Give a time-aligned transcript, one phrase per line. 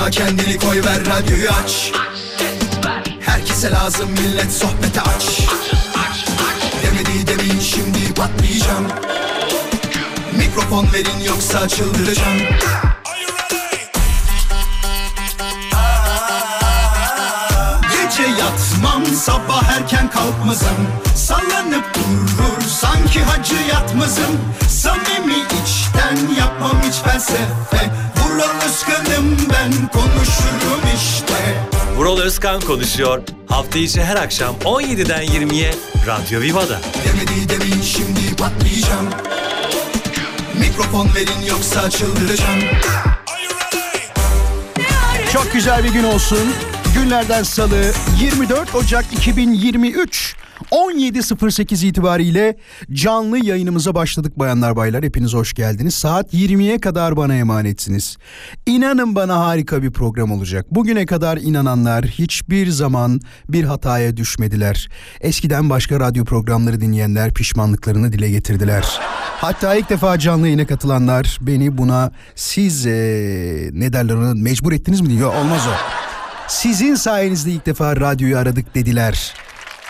[0.00, 1.92] Yorma kendini koy ver radyoyu aç.
[3.20, 5.40] Herkese lazım millet sohbete aç.
[6.82, 8.86] Demedi demin şimdi patlayacağım.
[10.36, 12.38] Mikrofon verin yoksa çıldıracağım.
[17.92, 20.88] Gece yatmam sabah erken kalkmazım.
[21.16, 31.64] Sallanıp durur sanki hacı yatmazım Samimi içten yapmam hiç felsefe Vural Özkan'ım ben konuşurum işte
[31.96, 33.22] Vural Özkan konuşuyor.
[33.48, 35.74] Hafta içi her akşam 17'den 20'ye
[36.06, 36.80] Radyo Viva'da.
[37.04, 39.08] Demedi demin şimdi patlayacağım
[40.60, 42.60] Mikrofon verin yoksa çıldıracağım
[45.32, 46.52] Çok güzel bir gün olsun.
[46.94, 50.36] Günlerden salı 24 Ocak 2023
[50.70, 52.56] 17.08 itibariyle
[52.92, 55.04] canlı yayınımıza başladık bayanlar baylar.
[55.04, 55.94] Hepiniz hoş geldiniz.
[55.94, 58.16] Saat 20'ye kadar bana emanetsiniz.
[58.66, 60.66] İnanın bana harika bir program olacak.
[60.70, 64.88] Bugüne kadar inananlar hiçbir zaman bir hataya düşmediler.
[65.20, 68.84] Eskiden başka radyo programları dinleyenler pişmanlıklarını dile getirdiler.
[69.40, 75.00] Hatta ilk defa canlı yayına katılanlar beni buna siz ee, ne derler ona mecbur ettiniz
[75.00, 75.34] mi diyor.
[75.34, 75.72] Olmaz o.
[76.48, 79.34] Sizin sayenizde ilk defa radyoyu aradık dediler.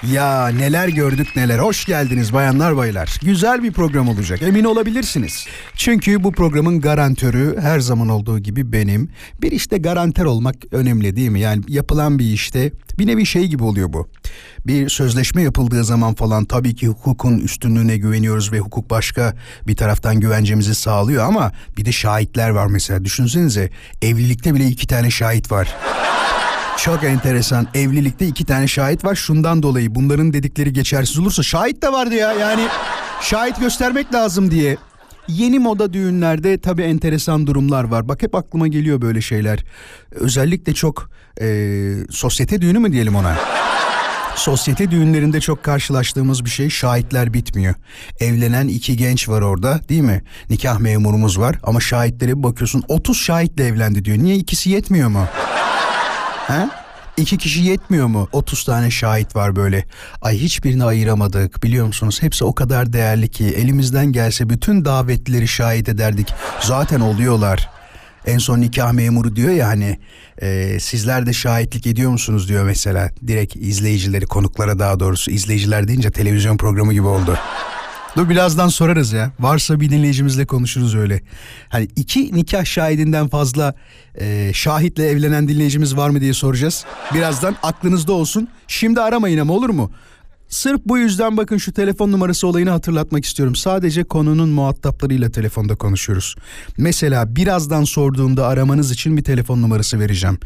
[0.06, 1.58] Ya neler gördük neler.
[1.58, 3.18] Hoş geldiniz bayanlar baylar.
[3.22, 5.46] Güzel bir program olacak emin olabilirsiniz.
[5.76, 9.10] Çünkü bu programın garantörü her zaman olduğu gibi benim.
[9.42, 11.40] Bir işte garanter olmak önemli değil mi?
[11.40, 14.08] Yani yapılan bir işte bir nevi şey gibi oluyor bu.
[14.66, 19.34] Bir sözleşme yapıldığı zaman falan tabii ki hukukun üstünlüğüne güveniyoruz ve hukuk başka
[19.66, 23.04] bir taraftan güvencemizi sağlıyor ama bir de şahitler var mesela.
[23.04, 23.70] Düşünsenize
[24.02, 25.76] evlilikte bile iki tane şahit var.
[26.76, 27.66] Çok enteresan.
[27.74, 29.14] Evlilikte iki tane şahit var.
[29.14, 32.32] Şundan dolayı bunların dedikleri geçersiz olursa şahit de vardı ya.
[32.32, 32.66] Yani
[33.22, 34.76] şahit göstermek lazım diye.
[35.28, 38.08] Yeni moda düğünlerde tabii enteresan durumlar var.
[38.08, 39.64] Bak hep aklıma geliyor böyle şeyler.
[40.10, 41.46] Özellikle çok e,
[42.10, 43.36] sosyete düğünü mü diyelim ona?
[44.36, 47.74] Sosyete düğünlerinde çok karşılaştığımız bir şey şahitler bitmiyor.
[48.20, 50.22] Evlenen iki genç var orada değil mi?
[50.50, 54.18] Nikah memurumuz var ama şahitlere bakıyorsun 30 şahitle evlendi diyor.
[54.18, 55.26] Niye ikisi yetmiyor mu?
[56.50, 56.70] Ha?
[57.16, 58.28] İki kişi yetmiyor mu?
[58.32, 59.84] 30 tane şahit var böyle.
[60.22, 62.22] Ay hiçbirini ayıramadık biliyor musunuz?
[62.22, 66.34] Hepsi o kadar değerli ki elimizden gelse bütün davetlileri şahit ederdik.
[66.60, 67.70] Zaten oluyorlar.
[68.26, 69.98] En son nikah memuru diyor ya hani
[70.42, 73.10] e, sizler de şahitlik ediyor musunuz diyor mesela.
[73.26, 77.38] Direkt izleyicileri konuklara daha doğrusu izleyiciler deyince televizyon programı gibi oldu.
[78.16, 79.30] Dur birazdan sorarız ya.
[79.40, 81.22] Varsa bir dinleyicimizle konuşuruz öyle.
[81.68, 83.74] Hani iki nikah şahidinden fazla
[84.20, 86.84] e, şahitle evlenen dinleyicimiz var mı diye soracağız.
[87.14, 88.48] Birazdan aklınızda olsun.
[88.68, 89.90] Şimdi aramayın ama olur mu?
[90.50, 93.56] Sırf bu yüzden bakın şu telefon numarası olayını hatırlatmak istiyorum.
[93.56, 96.36] Sadece konunun muhataplarıyla telefonda konuşuyoruz.
[96.78, 100.38] Mesela birazdan sorduğumda aramanız için bir telefon numarası vereceğim.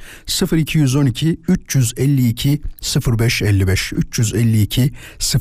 [0.53, 2.63] 0212 352
[3.07, 4.93] 0555 352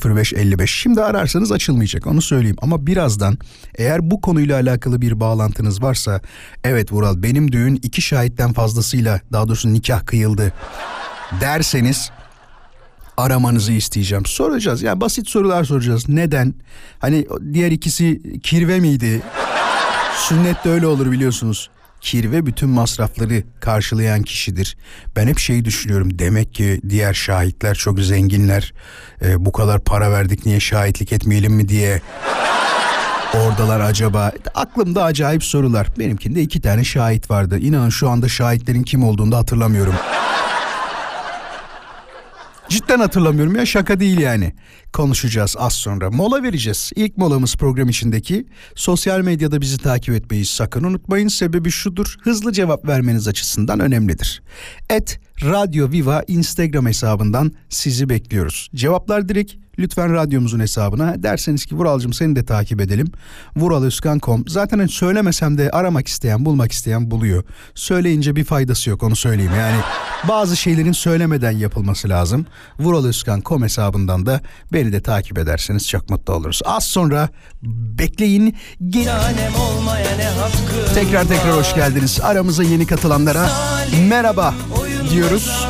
[0.06, 0.72] 0555.
[0.72, 3.38] Şimdi ararsanız açılmayacak onu söyleyeyim ama birazdan
[3.76, 6.22] eğer bu konuyla alakalı bir bağlantınız varsa
[6.64, 10.54] evet Vural benim düğün iki şahitten fazlasıyla daha doğrusu nikah kıyıldı
[11.42, 12.12] derseniz
[13.18, 14.26] aramanızı isteyeceğim.
[14.26, 14.82] Soracağız.
[14.82, 16.10] Yani basit sorular soracağız.
[16.10, 16.54] Neden?
[17.00, 19.22] Hani diğer ikisi kirve miydi?
[20.18, 21.70] Sünnet de öyle olur biliyorsunuz.
[22.02, 24.78] Kirve bütün masrafları karşılayan kişidir.
[25.16, 26.20] Ben hep şeyi düşünüyorum.
[26.20, 28.74] Demek ki diğer şahitler çok zenginler.
[29.22, 32.02] Ee, bu kadar para verdik niye şahitlik etmeyelim mi diye.
[33.34, 34.32] Oradalar acaba?
[34.56, 35.88] Aklımda acayip sorular.
[36.00, 37.60] Benimkinde iki tane şahit vardı.
[37.60, 39.96] İnanın şu anda şahitlerin kim olduğunu da hatırlamıyorum.
[42.74, 44.54] Cidden hatırlamıyorum ya şaka değil yani.
[44.94, 46.12] Konuşacağız az sonra.
[46.12, 46.92] Mola vereceğiz.
[46.96, 48.46] İlk molamız program içindeki.
[48.76, 51.28] Sosyal medyada bizi takip etmeyi sakın unutmayın.
[51.28, 52.16] Sebebi şudur.
[52.24, 54.44] Hızlı cevap vermeniz açısından önemlidir.
[54.90, 58.70] Et Radyo Viva Instagram hesabından sizi bekliyoruz.
[58.76, 61.24] Cevaplar direkt lütfen radyomuzun hesabına.
[61.24, 63.08] Derseniz ki Vuralcığım seni de takip edelim.
[63.56, 67.44] Vuralüskan.com Zaten hani söylemesem de aramak isteyen bulmak isteyen buluyor.
[67.76, 69.52] Söyleyince bir faydası yok onu söyleyeyim.
[69.58, 69.78] Yani
[70.28, 72.46] bazı şeylerin söylemeden yapılması lazım.
[72.80, 74.42] Vuralüskan.com hesabından da
[74.74, 76.62] beni de takip ederseniz çok mutlu oluruz.
[76.66, 77.30] Az sonra
[77.98, 78.56] bekleyin.
[78.90, 79.06] Gel-
[80.94, 82.20] Tekrar tekrar hoş geldiniz.
[82.24, 83.50] Aramıza yeni katılanlara
[84.10, 84.54] merhaba
[85.12, 85.68] diyoruz.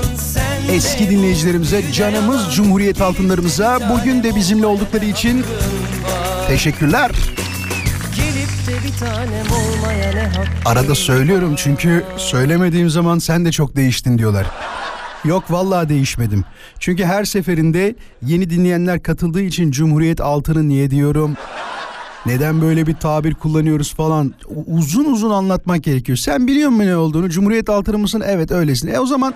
[0.71, 5.43] Eski dinleyicilerimize, canımız Cumhuriyet altınlarımıza bugün de bizimle oldukları için
[6.47, 7.11] teşekkürler.
[10.65, 14.47] Arada söylüyorum çünkü söylemediğim zaman sen de çok değiştin diyorlar.
[15.25, 16.45] Yok vallahi değişmedim.
[16.79, 17.95] Çünkü her seferinde
[18.25, 21.37] yeni dinleyenler katıldığı için Cumhuriyet altını niye diyorum?
[22.25, 24.33] Neden böyle bir tabir kullanıyoruz falan
[24.67, 26.17] uzun uzun anlatmak gerekiyor.
[26.17, 27.29] Sen biliyor musun ne olduğunu?
[27.29, 28.23] Cumhuriyet altını mısın?
[28.25, 28.87] Evet öylesin.
[28.87, 29.33] E o zaman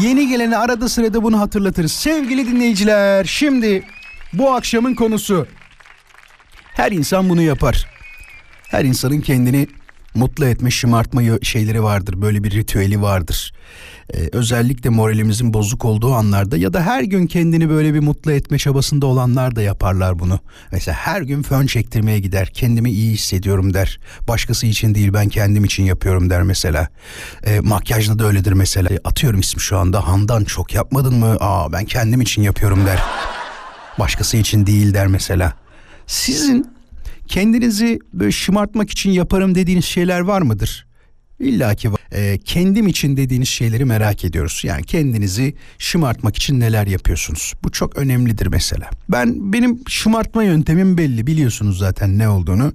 [0.00, 1.92] yeni geleni arada sırada bunu hatırlatırız.
[1.92, 3.84] Sevgili dinleyiciler şimdi
[4.32, 5.46] bu akşamın konusu.
[6.74, 7.86] Her insan bunu yapar.
[8.68, 9.66] Her insanın kendini
[10.14, 12.22] mutlu etme, şımartma şeyleri vardır.
[12.22, 13.52] Böyle bir ritüeli vardır.
[14.14, 18.58] Ee, özellikle moralimizin bozuk olduğu anlarda ya da her gün kendini böyle bir mutlu etme
[18.58, 20.40] çabasında olanlar da yaparlar bunu.
[20.72, 22.50] Mesela her gün fön çektirmeye gider.
[22.54, 24.00] Kendimi iyi hissediyorum der.
[24.28, 26.88] Başkası için değil ben kendim için yapıyorum der mesela.
[27.46, 28.90] Ee, makyajda da öyledir mesela.
[29.04, 31.36] Atıyorum ismi şu anda Handan çok yapmadın mı?
[31.40, 33.02] Aa ben kendim için yapıyorum der.
[33.98, 35.52] Başkası için değil der mesela.
[36.06, 36.72] Sizin
[37.26, 40.86] kendinizi böyle şımartmak için yaparım dediğiniz şeyler var mıdır?
[41.42, 41.90] İlla ki.
[42.12, 44.62] E, kendim için dediğiniz şeyleri merak ediyoruz.
[44.64, 47.54] Yani kendinizi şımartmak için neler yapıyorsunuz?
[47.64, 48.90] Bu çok önemlidir mesela.
[49.08, 52.72] Ben benim şımartma yöntemim belli biliyorsunuz zaten ne olduğunu.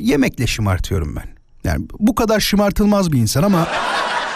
[0.00, 1.28] Yemekle şımartıyorum ben.
[1.64, 3.68] Yani bu kadar şımartılmaz bir insan ama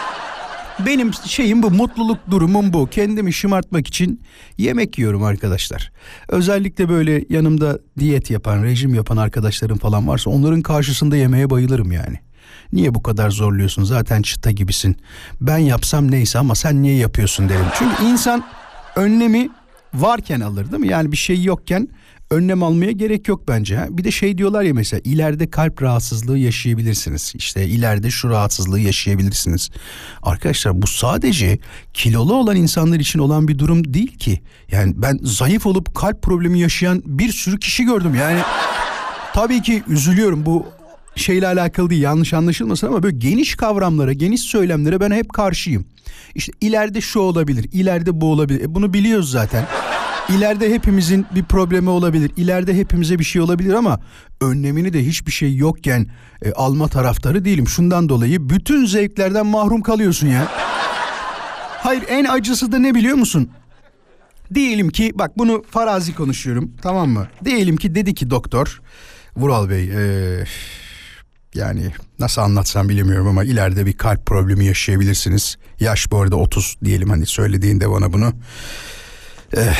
[0.85, 2.87] benim şeyim bu, mutluluk durumum bu.
[2.87, 4.21] Kendimi şımartmak için
[4.57, 5.91] yemek yiyorum arkadaşlar.
[6.27, 12.19] Özellikle böyle yanımda diyet yapan, rejim yapan arkadaşlarım falan varsa onların karşısında yemeye bayılırım yani.
[12.73, 13.83] Niye bu kadar zorluyorsun?
[13.83, 14.97] Zaten çıta gibisin.
[15.41, 17.65] Ben yapsam neyse ama sen niye yapıyorsun derim.
[17.79, 18.43] Çünkü insan
[18.95, 19.49] önlemi
[19.93, 20.87] varken alır değil mi?
[20.87, 21.87] Yani bir şey yokken
[22.31, 23.87] önlem almaya gerek yok bence.
[23.89, 27.33] Bir de şey diyorlar ya mesela ileride kalp rahatsızlığı yaşayabilirsiniz.
[27.35, 29.69] İşte ileride şu rahatsızlığı yaşayabilirsiniz.
[30.23, 31.59] Arkadaşlar bu sadece
[31.93, 34.41] kilolu olan insanlar için olan bir durum değil ki.
[34.71, 38.15] Yani ben zayıf olup kalp problemi yaşayan bir sürü kişi gördüm.
[38.15, 38.39] Yani
[39.33, 40.65] tabii ki üzülüyorum bu
[41.15, 45.85] şeyle alakalı değil yanlış anlaşılmasın ama böyle geniş kavramlara, geniş söylemlere ben hep karşıyım.
[46.35, 48.61] İşte ileride şu olabilir, ileride bu olabilir.
[48.61, 49.67] E bunu biliyoruz zaten.
[50.29, 52.31] İleride hepimizin bir problemi olabilir.
[52.37, 53.99] İleride hepimize bir şey olabilir ama
[54.41, 56.07] önlemini de hiçbir şey yokken
[56.45, 57.67] e, alma taraftarı değilim.
[57.67, 60.47] Şundan dolayı bütün zevklerden mahrum kalıyorsun ya.
[61.69, 63.49] Hayır en acısı da ne biliyor musun?
[64.53, 67.27] Diyelim ki bak bunu farazi konuşuyorum tamam mı?
[67.45, 68.81] Diyelim ki dedi ki doktor
[69.35, 70.45] Vural Bey e,
[71.55, 75.57] yani nasıl anlatsam bilemiyorum ama ileride bir kalp problemi yaşayabilirsiniz.
[75.79, 78.33] Yaş bu arada 30 diyelim hani söylediğinde bana bunu.
[79.57, 79.75] Eh,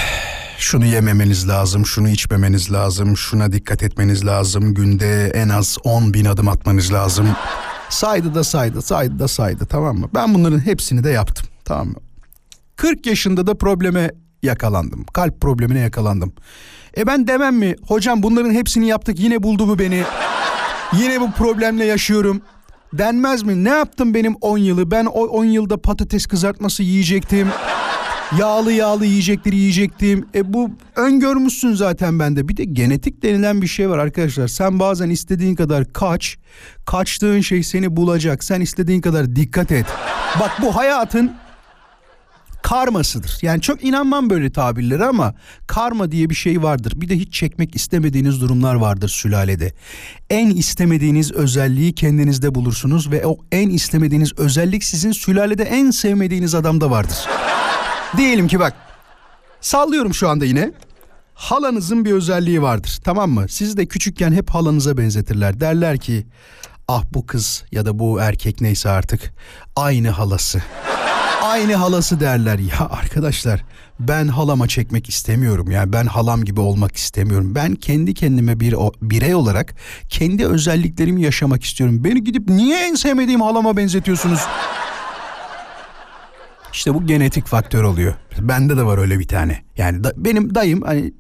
[0.57, 4.73] şunu yememeniz lazım, şunu içmemeniz lazım, şuna dikkat etmeniz lazım.
[4.73, 7.27] Günde en az 10 bin adım atmanız lazım.
[7.89, 10.09] Saydı da saydı, saydı da saydı tamam mı?
[10.13, 11.95] Ben bunların hepsini de yaptım tamam mı?
[12.75, 14.11] 40 yaşında da probleme
[14.43, 15.05] yakalandım.
[15.13, 16.33] Kalp problemine yakalandım.
[16.97, 17.75] E ben demem mi?
[17.87, 20.03] Hocam bunların hepsini yaptık yine buldu bu beni.
[20.93, 22.41] Yine bu problemle yaşıyorum.
[22.93, 23.63] Denmez mi?
[23.63, 24.91] Ne yaptım benim 10 yılı?
[24.91, 27.47] Ben o 10 yılda patates kızartması yiyecektim.
[28.39, 30.25] Yağlı yağlı yiyecekleri yiyecektim.
[30.35, 32.47] E bu öngörmüşsün zaten bende.
[32.47, 34.47] Bir de genetik denilen bir şey var arkadaşlar.
[34.47, 36.37] Sen bazen istediğin kadar kaç.
[36.85, 38.43] Kaçtığın şey seni bulacak.
[38.43, 39.85] Sen istediğin kadar dikkat et.
[40.39, 41.31] Bak bu hayatın
[42.63, 43.37] karmasıdır.
[43.41, 45.33] Yani çok inanmam böyle tabirlere ama
[45.67, 46.93] karma diye bir şey vardır.
[46.95, 49.73] Bir de hiç çekmek istemediğiniz durumlar vardır sülalede.
[50.29, 56.91] En istemediğiniz özelliği kendinizde bulursunuz ve o en istemediğiniz özellik sizin sülalede en sevmediğiniz adamda
[56.91, 57.17] vardır.
[58.17, 58.73] Diyelim ki bak
[59.61, 60.71] sallıyorum şu anda yine.
[61.33, 63.45] Halanızın bir özelliği vardır tamam mı?
[63.49, 65.59] Siz de küçükken hep halanıza benzetirler.
[65.59, 66.25] Derler ki
[66.87, 69.33] ah bu kız ya da bu erkek neyse artık
[69.75, 70.61] aynı halası.
[71.41, 72.59] Aynı halası derler.
[72.59, 73.63] Ya arkadaşlar
[73.99, 75.71] ben halama çekmek istemiyorum.
[75.71, 77.55] Yani ben halam gibi olmak istemiyorum.
[77.55, 79.75] Ben kendi kendime bir birey olarak
[80.09, 82.03] kendi özelliklerimi yaşamak istiyorum.
[82.03, 84.39] Beni gidip niye en sevmediğim halama benzetiyorsunuz?
[86.73, 88.13] İşte bu genetik faktör oluyor.
[88.39, 89.61] Bende de var öyle bir tane.
[89.77, 91.13] Yani da, benim dayım hani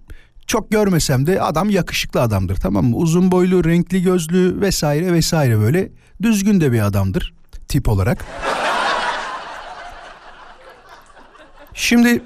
[0.47, 2.95] çok görmesem de adam yakışıklı adamdır tamam mı?
[2.95, 7.33] Uzun boylu, renkli gözlü vesaire vesaire böyle düzgün de bir adamdır
[7.67, 8.25] tip olarak.
[11.81, 12.21] Şimdi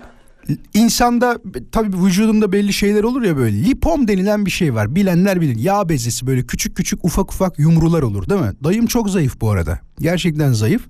[0.74, 1.38] insanda
[1.72, 5.90] tabii vücudunda belli şeyler olur ya böyle lipom denilen bir şey var bilenler bilir yağ
[5.90, 8.52] bezesi böyle küçük küçük ufak ufak yumrular olur değil mi?
[8.64, 10.82] Dayım çok zayıf bu arada gerçekten zayıf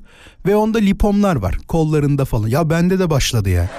[0.45, 3.69] ve onda lipomlar var kollarında falan ya bende de başladı ya.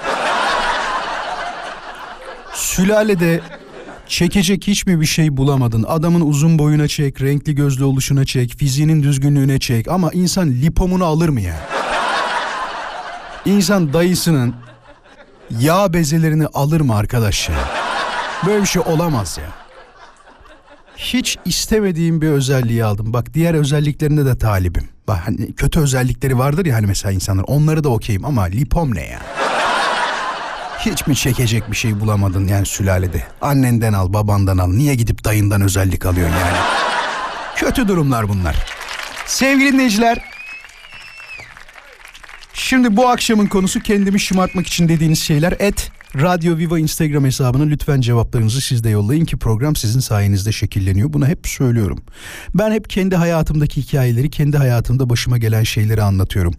[2.55, 3.41] Sülalede
[4.07, 5.85] çekecek hiç mi bir şey bulamadın?
[5.89, 11.29] Adamın uzun boyuna çek, renkli gözlü oluşuna çek, fiziğinin düzgünlüğüne çek ama insan lipomunu alır
[11.29, 11.57] mı ya?
[13.45, 14.55] İnsan dayısının
[15.51, 17.57] yağ bezelerini alır mı arkadaş ya?
[18.47, 19.51] Böyle bir şey olamaz ya.
[20.97, 23.13] Hiç istemediğim bir özelliği aldım.
[23.13, 24.89] Bak diğer özelliklerinde de talibim.
[25.09, 27.45] Bak hani kötü özellikleri vardır ya hani mesela insanlar.
[27.47, 29.21] Onları da okeyim ama lipom ne ya?
[30.79, 33.23] Hiç mi çekecek bir şey bulamadın yani sülalede?
[33.41, 34.69] Annenden al, babandan al.
[34.69, 36.57] Niye gidip dayından özellik alıyorsun yani?
[37.57, 38.57] Kötü durumlar bunlar.
[39.27, 40.19] Sevgili dinleyiciler,
[42.59, 45.55] Şimdi bu akşamın konusu kendimi şımartmak için dediğiniz şeyler.
[45.59, 45.91] Et
[46.23, 51.13] Radyo Viva Instagram hesabına lütfen cevaplarınızı siz de yollayın ki program sizin sayenizde şekilleniyor.
[51.13, 51.99] Bunu hep söylüyorum.
[52.55, 56.55] Ben hep kendi hayatımdaki hikayeleri, kendi hayatımda başıma gelen şeyleri anlatıyorum.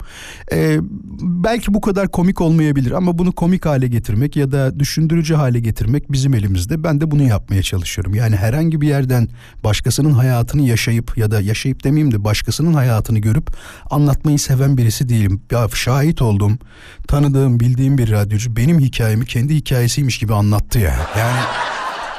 [0.51, 0.77] Ee,
[1.21, 6.11] belki bu kadar komik olmayabilir ama bunu komik hale getirmek ya da düşündürücü hale getirmek
[6.11, 6.83] bizim elimizde.
[6.83, 8.13] Ben de bunu yapmaya çalışıyorum.
[8.13, 9.27] Yani herhangi bir yerden
[9.63, 13.49] başkasının hayatını yaşayıp ya da yaşayıp demeyeyim de başkasının hayatını görüp
[13.89, 15.41] anlatmayı seven birisi değilim.
[15.51, 16.59] Ya şahit oldum,
[17.07, 20.95] tanıdığım, bildiğim bir radyocu benim hikayemi kendi hikayesiymiş gibi anlattı ya.
[21.17, 21.39] Yani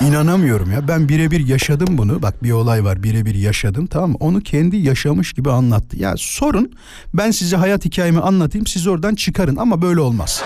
[0.01, 0.89] inanamıyorum ya.
[0.89, 2.23] Ben birebir yaşadım bunu.
[2.23, 4.17] Bak bir olay var birebir yaşadım tamam mı?
[4.21, 5.97] Onu kendi yaşamış gibi anlattı.
[5.99, 6.73] Ya sorun
[7.15, 10.43] ben size hayat hikayemi anlatayım siz oradan çıkarın ama böyle olmaz.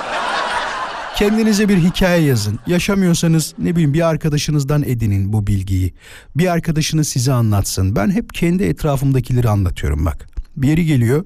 [1.17, 2.59] Kendinize bir hikaye yazın.
[2.67, 5.95] Yaşamıyorsanız ne bileyim bir arkadaşınızdan edinin bu bilgiyi.
[6.37, 7.97] Bir arkadaşınız size anlatsın.
[7.97, 10.32] Ben hep kendi etrafımdakileri anlatıyorum bak.
[10.57, 11.25] Bir yeri geliyor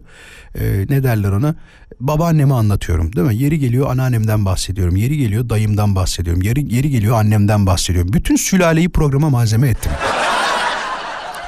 [0.59, 1.55] e, ne derler ona
[2.01, 3.37] babaanneme anlatıyorum değil mi?
[3.37, 4.97] Yeri geliyor anneannemden bahsediyorum.
[4.97, 6.43] Yeri geliyor dayımdan bahsediyorum.
[6.43, 8.13] Yeri, yeri geliyor annemden bahsediyorum.
[8.13, 9.93] Bütün sülaleyi programa malzeme ettim.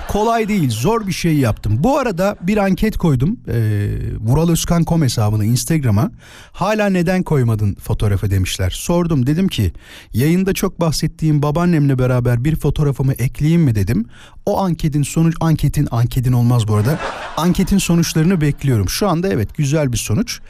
[0.08, 1.76] Kolay değil zor bir şey yaptım.
[1.78, 3.40] Bu arada bir anket koydum.
[3.48, 3.88] Ee,
[4.20, 6.10] Vural Özkan.com hesabına Instagram'a.
[6.52, 8.70] Hala neden koymadın fotoğrafı demişler.
[8.70, 9.72] Sordum dedim ki
[10.12, 14.04] yayında çok bahsettiğim babaannemle beraber bir fotoğrafımı ekleyeyim mi dedim.
[14.46, 16.98] O anketin sonuç anketin anketin olmaz bu arada.
[17.36, 18.88] Anketin sonuçlarını bekliyorum.
[18.88, 20.40] Şu anda evet güzel bir sonuç.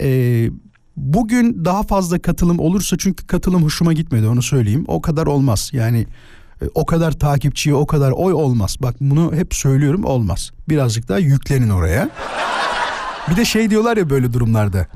[0.00, 0.50] Ee,
[0.96, 4.84] bugün daha fazla katılım olursa çünkü katılım hoşuma gitmedi onu söyleyeyim.
[4.88, 5.70] O kadar olmaz.
[5.72, 6.06] Yani e,
[6.74, 8.76] o kadar takipçiye o kadar oy olmaz.
[8.80, 10.50] Bak bunu hep söylüyorum olmaz.
[10.68, 12.10] Birazcık daha yüklenin oraya.
[13.30, 14.86] Bir de şey diyorlar ya böyle durumlarda.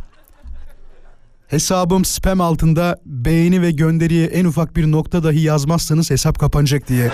[1.48, 7.10] Hesabım spam altında beğeni ve gönderiye en ufak bir nokta dahi yazmazsanız hesap kapanacak diye.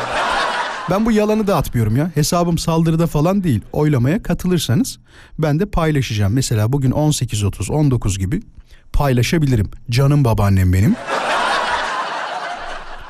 [0.90, 2.10] Ben bu yalanı da atmıyorum ya.
[2.14, 3.60] Hesabım saldırıda falan değil.
[3.72, 4.98] Oylamaya katılırsanız
[5.38, 6.32] ben de paylaşacağım.
[6.32, 8.42] Mesela bugün 18.30 19 gibi
[8.92, 9.70] paylaşabilirim.
[9.90, 10.96] Canım babaannem benim.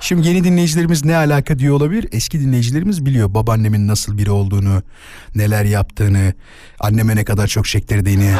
[0.04, 2.08] Şimdi yeni dinleyicilerimiz ne alaka diyor olabilir.
[2.12, 4.82] Eski dinleyicilerimiz biliyor babaannemin nasıl biri olduğunu,
[5.34, 6.32] neler yaptığını,
[6.80, 8.34] anneme ne kadar çok çektirdiğini.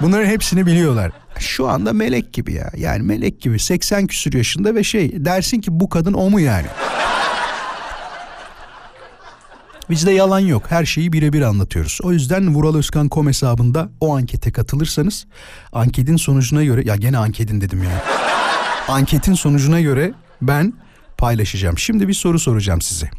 [0.00, 1.12] Bunların hepsini biliyorlar.
[1.38, 2.70] Şu anda melek gibi ya.
[2.76, 6.66] Yani melek gibi 80 küsür yaşında ve şey dersin ki bu kadın o mu yani?
[9.90, 10.62] Bizde yalan yok.
[10.68, 11.98] Her şeyi birebir anlatıyoruz.
[12.02, 15.26] O yüzden Vural Özkan.com hesabında o ankete katılırsanız
[15.72, 18.27] anketin sonucuna göre ya gene anketin dedim ya.
[18.88, 20.72] Anketin sonucuna göre ben
[21.18, 21.78] paylaşacağım.
[21.78, 23.10] Şimdi bir soru soracağım size.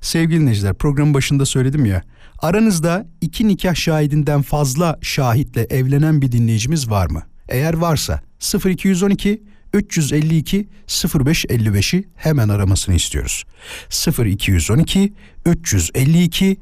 [0.00, 2.02] Sevgili dinleyiciler programın başında söyledim ya.
[2.38, 7.22] Aranızda iki nikah şahidinden fazla şahitle evlenen bir dinleyicimiz var mı?
[7.48, 8.20] Eğer varsa
[8.66, 9.42] 0212
[9.72, 13.44] 352 0555'i hemen aramasını istiyoruz.
[14.18, 15.12] 0212
[15.46, 16.56] 352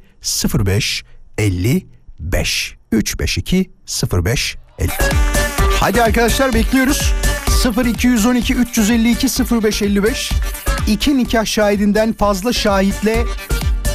[0.66, 3.71] 0555 352
[4.12, 4.90] 05 50.
[5.80, 7.14] Hadi arkadaşlar bekliyoruz.
[7.64, 9.26] 0212 352
[9.62, 10.33] 0555
[10.87, 13.25] iki nikah şahidinden fazla şahitle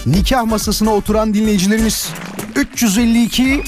[0.06, 2.10] nikah masasına oturan dinleyicilerimiz.
[2.56, 3.64] 352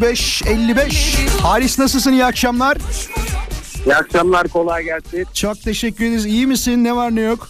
[0.00, 2.12] 05 55 Halis nasılsın?
[2.12, 2.78] İyi akşamlar.
[3.86, 5.26] İyi akşamlar kolay gelsin.
[5.34, 6.26] çok teşekkür ederiz.
[6.26, 6.84] İyi misin?
[6.84, 7.48] Ne var ne yok?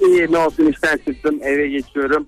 [0.00, 2.26] İyi ne olsun işten çıktım eve geçiyorum.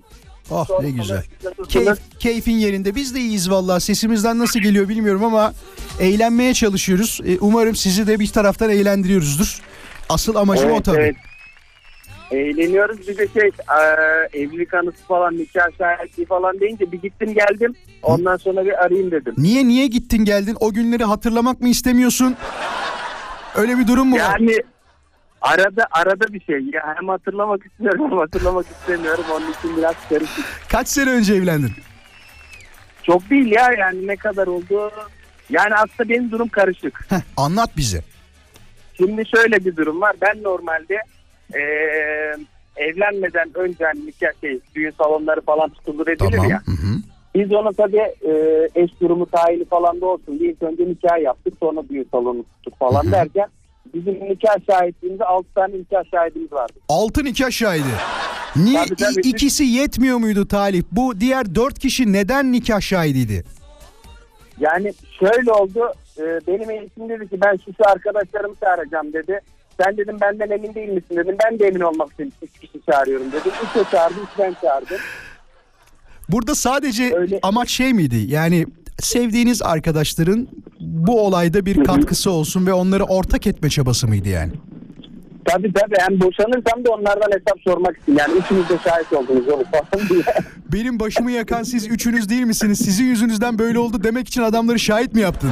[0.51, 1.23] Oh ne güzel
[1.69, 5.53] Keyif, keyfin yerinde biz de iyiyiz valla sesimizden nasıl geliyor bilmiyorum ama
[5.99, 9.61] eğlenmeye çalışıyoruz Ee, umarım sizi de bir taraftan eğlendiriyoruzdur
[10.09, 11.15] asıl amacım o tabii evet.
[12.31, 17.75] Eğleniyoruz bir de şey e, evlilik anısı falan nikah şahitliği falan deyince bir gittim geldim.
[18.03, 19.33] Ondan sonra bir arayayım dedim.
[19.37, 20.57] Niye niye gittin geldin?
[20.59, 22.35] O günleri hatırlamak mı istemiyorsun?
[23.55, 24.39] Öyle bir durum mu var?
[24.39, 24.57] Yani
[25.41, 26.59] arada arada bir şey.
[26.73, 29.23] Ya hem hatırlamak istiyorum hem hatırlamak istemiyorum.
[29.31, 30.45] Onun için biraz karışık.
[30.69, 31.71] Kaç sene önce evlendin?
[33.03, 34.91] Çok değil ya yani ne kadar oldu.
[35.49, 37.05] Yani aslında benim durum karışık.
[37.09, 38.01] Heh, anlat bize.
[38.97, 40.15] Şimdi şöyle bir durum var.
[40.21, 40.97] Ben normalde
[41.55, 42.35] eee,
[42.75, 46.49] evlenmeden önce hani nikah şey, düğün salonları falan tutulur edilir Tamam.
[46.49, 46.61] ya.
[46.65, 46.95] Hı hı.
[47.35, 51.53] Biz ona tabii eee, eş durumu tayini falan da olsun diye ilk önce nikah yaptık
[51.59, 53.47] sonra düğün salonu tuttuk falan derken
[53.93, 56.73] bizim nikah şahitliğimizde 6 tane nikah şahidimiz vardı.
[56.89, 57.83] Altı nikah şahidi.
[58.55, 59.27] Niye Tabii, tabii.
[59.27, 60.85] i- ikisi yetmiyor muydu Talip?
[60.91, 63.43] Bu diğer dört kişi neden nikah şahidiydi?
[64.59, 65.79] Yani şöyle oldu
[66.19, 69.39] eee, benim eğitim dedi ki ben şu şu arkadaşlarımı çağıracağım dedi.
[69.83, 71.35] Sen dedim benden emin değil misin dedim.
[71.45, 73.51] Ben de emin olmak için üç kişi çağırıyorum dedim.
[73.63, 74.97] Üç o çağırdı, üç ben çağırdım.
[76.29, 77.39] Burada sadece Öyle.
[77.43, 78.15] amaç şey miydi?
[78.27, 78.65] Yani
[79.03, 80.47] sevdiğiniz arkadaşların
[80.79, 84.51] bu olayda bir katkısı olsun ve onları ortak etme çabası mıydı yani?
[85.45, 88.17] Tabii tabii hem boşanırsam da onlardan hesap sormak için.
[88.17, 89.45] Yani üçünüz de şahit oldunuz
[90.09, 90.23] diye.
[90.73, 92.79] Benim başımı yakan siz üçünüz değil misiniz?
[92.79, 95.49] Sizin yüzünüzden böyle oldu demek için adamları şahit mi yaptın?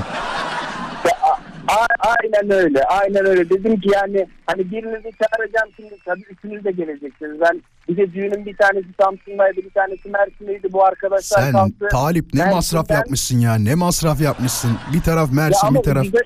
[1.77, 2.83] A- aynen öyle.
[2.83, 3.49] Aynen öyle.
[3.49, 7.41] Dedim ki yani hani birinizi çağıracağım şimdi tabii üçünüz de geleceksiniz.
[7.41, 10.73] Ben bir de düğünün bir tanesi Samsun'daydı bir tanesi Mersin'deydi.
[10.73, 11.87] Bu arkadaşlar Sen kalktı.
[11.91, 14.71] Talip ne Mersin'den- masraf yapmışsın ya ne masraf yapmışsın.
[14.93, 16.03] Bir taraf Ya Mersin ama bir taraf.
[16.05, 16.19] ucuza,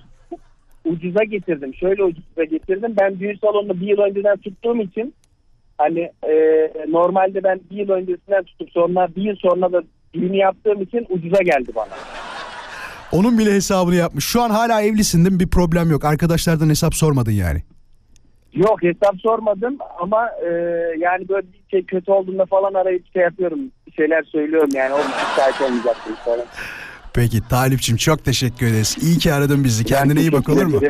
[0.86, 1.74] ucuza getirdim.
[1.76, 2.94] Şöyle ucuza getirdim.
[3.02, 5.14] Ben düğün salonunu bir yıl önceden tuttuğum için
[5.78, 6.34] hani e,
[6.90, 9.84] normalde ben bir yıl öncesinden tutup sonra bir yıl sonra da
[10.14, 11.90] düğünü yaptığım için ucuza geldi bana.
[13.14, 14.26] Onun bile hesabını yapmış.
[14.26, 15.40] Şu an hala evlisin değil mi?
[15.40, 16.06] Bir problem yok.
[16.06, 17.64] Arkadaşlardan hesap sormadın yani.
[18.54, 20.50] Yok hesap sormadım ama e,
[21.00, 23.60] yani böyle bir şey kötü olduğunda falan arayıp şey yapıyorum.
[23.88, 24.94] Bir şeyler söylüyorum yani.
[24.94, 26.46] Olmuş şahit olmayacaksınız falan.
[27.14, 28.98] Peki Talipçim çok teşekkür ederiz.
[29.02, 29.84] İyi ki aradın bizi.
[29.84, 30.82] Kendine iyi bak olur mu?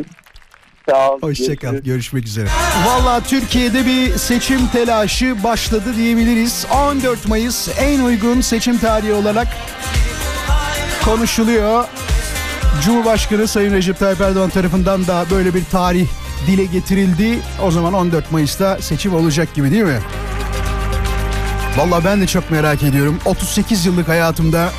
[0.90, 1.20] Sağ ol.
[1.22, 1.68] Hoşçakal.
[1.70, 1.86] görüşürüz.
[1.86, 2.48] Görüşmek üzere.
[2.88, 6.68] Valla Türkiye'de bir seçim telaşı başladı diyebiliriz.
[6.88, 9.48] 14 Mayıs en uygun seçim tarihi olarak
[11.06, 11.86] konuşuluyor.
[12.84, 16.08] Cumhurbaşkanı Sayın Recep Tayyip Erdoğan tarafından da böyle bir tarih
[16.48, 17.40] dile getirildi.
[17.62, 20.00] O zaman 14 Mayıs'ta seçim olacak gibi değil mi?
[21.78, 23.20] Valla ben de çok merak ediyorum.
[23.26, 24.70] 38 yıllık hayatımda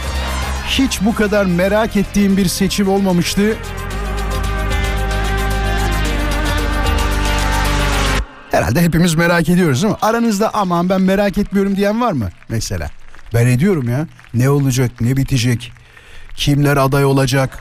[0.68, 3.56] hiç bu kadar merak ettiğim bir seçim olmamıştı.
[8.50, 9.98] Herhalde hepimiz merak ediyoruz değil mi?
[10.02, 12.90] Aranızda aman ben merak etmiyorum diyen var mı mesela?
[13.34, 14.06] Ben ediyorum ya.
[14.34, 15.72] Ne olacak, ne bitecek,
[16.36, 17.58] kimler aday olacak?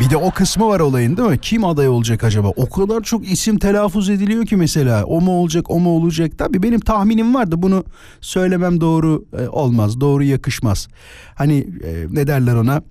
[0.00, 1.38] Bir de o kısmı var olayın değil mi?
[1.38, 2.48] Kim aday olacak acaba?
[2.48, 5.04] O kadar çok isim telaffuz ediliyor ki mesela.
[5.04, 6.32] O mu olacak, o mu olacak?
[6.38, 7.54] Tabii benim tahminim vardı.
[7.58, 7.84] Bunu
[8.20, 10.88] söylemem doğru e, olmaz, doğru yakışmaz.
[11.34, 12.82] Hani e, ne derler ona?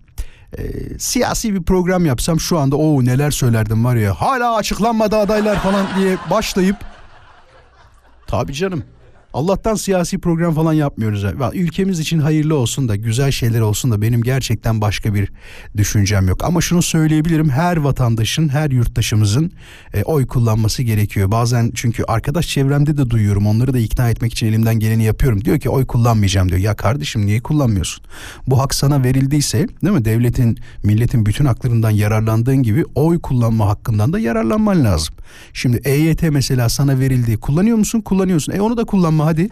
[0.58, 0.63] E,
[1.00, 4.13] siyasi bir program yapsam şu anda o neler söylerdim var ya.
[4.13, 6.77] Hala açıklanmadı adaylar falan diye başlayıp
[8.29, 8.84] Tabii canım.
[9.34, 11.24] Allah'tan siyasi program falan yapmıyoruz.
[11.24, 15.32] Ya, Ülkemiz için hayırlı olsun da güzel şeyler olsun da benim gerçekten başka bir
[15.78, 16.44] düşüncem yok.
[16.44, 19.52] Ama şunu söyleyebilirim her vatandaşın her yurttaşımızın
[19.94, 21.32] e, oy kullanması gerekiyor.
[21.32, 25.46] Bazen çünkü arkadaş çevremde de duyuyorum onları da ikna etmek için elimden geleni yapıyorum.
[25.46, 26.62] Diyor ki oy kullanmayacağım diyor.
[26.62, 28.04] Ya kardeşim niye kullanmıyorsun?
[28.48, 34.13] Bu hak sana verildiyse değil mi devletin milletin bütün haklarından yararlandığın gibi oy kullanma hakkından
[34.13, 35.15] da yararlanman lazım.
[35.54, 37.38] Şimdi EYT mesela sana verildi.
[37.38, 38.02] Kullanıyor musun?
[38.02, 38.54] Kullanıyorsun.
[38.54, 39.49] E onu da kullanma hadi.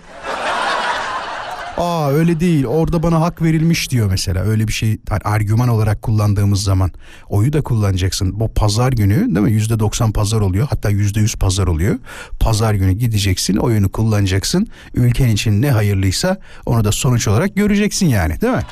[1.77, 2.65] Aa öyle değil.
[2.65, 4.43] Orada bana hak verilmiş diyor mesela.
[4.43, 6.91] Öyle bir şey hani argüman olarak kullandığımız zaman
[7.29, 8.39] oyu da kullanacaksın.
[8.39, 9.51] Bu pazar günü değil mi?
[9.51, 10.67] Yüzde doksan pazar oluyor.
[10.69, 11.95] Hatta yüzde yüz pazar oluyor.
[12.39, 13.55] Pazar günü gideceksin.
[13.57, 14.67] Oyunu kullanacaksın.
[14.93, 18.41] Ülken için ne hayırlıysa onu da sonuç olarak göreceksin yani.
[18.41, 18.63] Değil mi?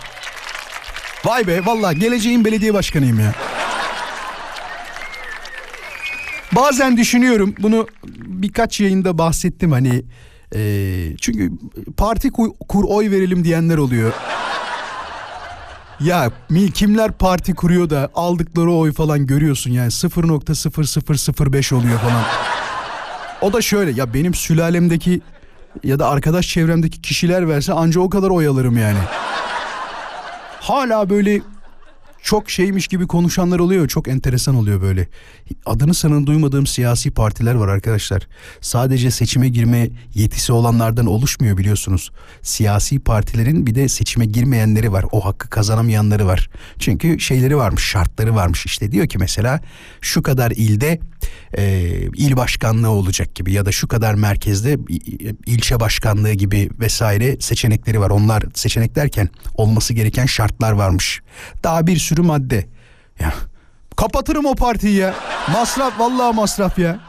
[1.25, 3.33] Vay be vallahi geleceğin belediye başkanıyım ya.
[6.51, 7.87] Bazen düşünüyorum bunu
[8.25, 10.03] birkaç yayında bahsettim hani
[10.55, 11.51] e, çünkü
[11.97, 14.13] parti kur, kur oy verelim diyenler oluyor.
[15.99, 16.31] Ya
[16.73, 22.23] kimler parti kuruyor da aldıkları oy falan görüyorsun yani 0.0005 oluyor falan.
[23.41, 25.21] O da şöyle ya benim sülalemdeki
[25.83, 28.99] ya da arkadaş çevremdeki kişiler verse anca o kadar oy alırım yani.
[30.59, 31.41] Hala böyle
[32.25, 33.87] çok şeymiş gibi konuşanlar oluyor.
[33.87, 35.07] Çok enteresan oluyor böyle.
[35.65, 38.27] Adını sanın duymadığım siyasi partiler var arkadaşlar.
[38.61, 42.11] Sadece seçime girme yetisi olanlardan oluşmuyor biliyorsunuz.
[42.41, 45.05] Siyasi partilerin bir de seçime girmeyenleri var.
[45.11, 46.49] O hakkı kazanamayanları var.
[46.79, 48.65] Çünkü şeyleri varmış, şartları varmış.
[48.65, 49.61] İşte diyor ki mesela
[50.01, 50.99] şu kadar ilde
[51.57, 51.63] e,
[52.15, 54.77] il başkanlığı olacak gibi ya da şu kadar merkezde
[55.45, 58.09] ilçe başkanlığı gibi vesaire seçenekleri var.
[58.09, 61.21] Onlar seçenek derken olması gereken şartlar varmış.
[61.63, 62.69] Daha bir sürü madde.
[63.19, 63.33] Ya
[63.97, 65.15] kapatırım o partiyi ya.
[65.53, 66.99] Masraf vallahi masraf ya.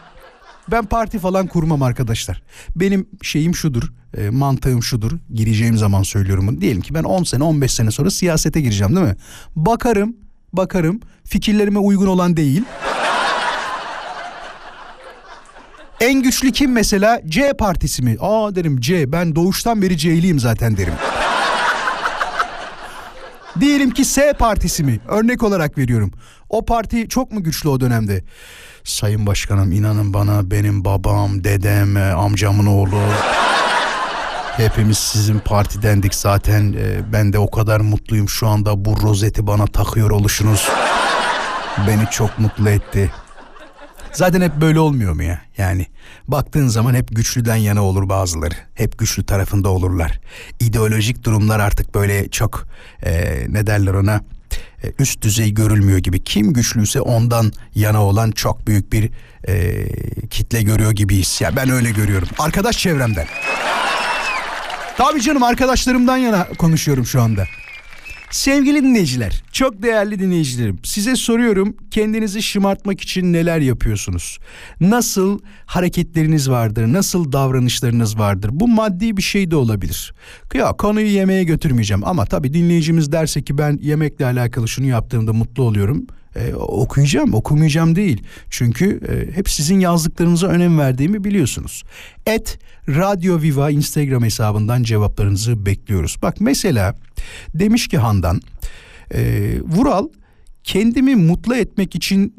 [0.70, 2.42] Ben parti falan kurmam arkadaşlar.
[2.76, 5.12] Benim şeyim şudur, e, mantığım şudur.
[5.34, 6.60] Gireceğim zaman söylüyorum bunu.
[6.60, 9.16] Diyelim ki ben 10 sene 15 sene sonra siyasete gireceğim değil mi?
[9.56, 10.16] Bakarım,
[10.52, 12.64] bakarım fikirlerime uygun olan değil.
[16.00, 17.20] En güçlü kim mesela?
[17.26, 18.16] C partisi mi?
[18.20, 19.12] Aa derim C.
[19.12, 20.94] Ben doğuştan beri C'liyim zaten derim.
[23.60, 25.00] Diyelim ki S partisi mi?
[25.08, 26.10] Örnek olarak veriyorum.
[26.48, 28.24] O parti çok mu güçlü o dönemde?
[28.84, 32.98] Sayın Başkanım inanın bana benim babam, dedem, e, amcamın oğlu
[34.56, 36.72] hepimiz sizin partidendik zaten.
[36.72, 40.68] E, Ben de o kadar mutluyum şu anda bu rozeti bana takıyor oluşunuz.
[41.88, 43.10] Beni çok mutlu etti.
[44.16, 45.40] Zaten hep böyle olmuyor mu ya?
[45.58, 45.86] Yani
[46.28, 48.54] baktığın zaman hep güçlüden yana olur bazıları.
[48.74, 50.20] Hep güçlü tarafında olurlar.
[50.60, 52.66] İdeolojik durumlar artık böyle çok
[53.02, 54.20] e, ne derler ona
[54.84, 56.24] e, üst düzey görülmüyor gibi.
[56.24, 59.10] Kim güçlüyse ondan yana olan çok büyük bir
[59.48, 59.86] e,
[60.28, 61.40] kitle görüyor gibiyiz.
[61.40, 62.28] Ya ben öyle görüyorum.
[62.38, 63.26] Arkadaş çevremden.
[64.96, 67.44] Tabii canım arkadaşlarımdan yana konuşuyorum şu anda.
[68.30, 70.78] Sevgili dinleyiciler, çok değerli dinleyicilerim.
[70.82, 74.38] Size soruyorum kendinizi şımartmak için neler yapıyorsunuz?
[74.80, 76.92] Nasıl hareketleriniz vardır?
[76.92, 78.50] Nasıl davranışlarınız vardır?
[78.52, 80.14] Bu maddi bir şey de olabilir.
[80.54, 85.62] Ya konuyu yemeğe götürmeyeceğim ama tabii dinleyicimiz derse ki ben yemekle alakalı şunu yaptığımda mutlu
[85.62, 86.06] oluyorum.
[86.36, 88.22] Ee, okuyacağım, okumayacağım değil.
[88.50, 91.82] Çünkü e, hep sizin yazdıklarınıza önem verdiğimi biliyorsunuz.
[92.26, 96.16] Et Radyo Viva Instagram hesabından cevaplarınızı bekliyoruz.
[96.22, 96.94] Bak mesela
[97.54, 98.40] demiş ki Handan,
[99.14, 100.08] e, Vural
[100.64, 102.34] kendimi mutlu etmek için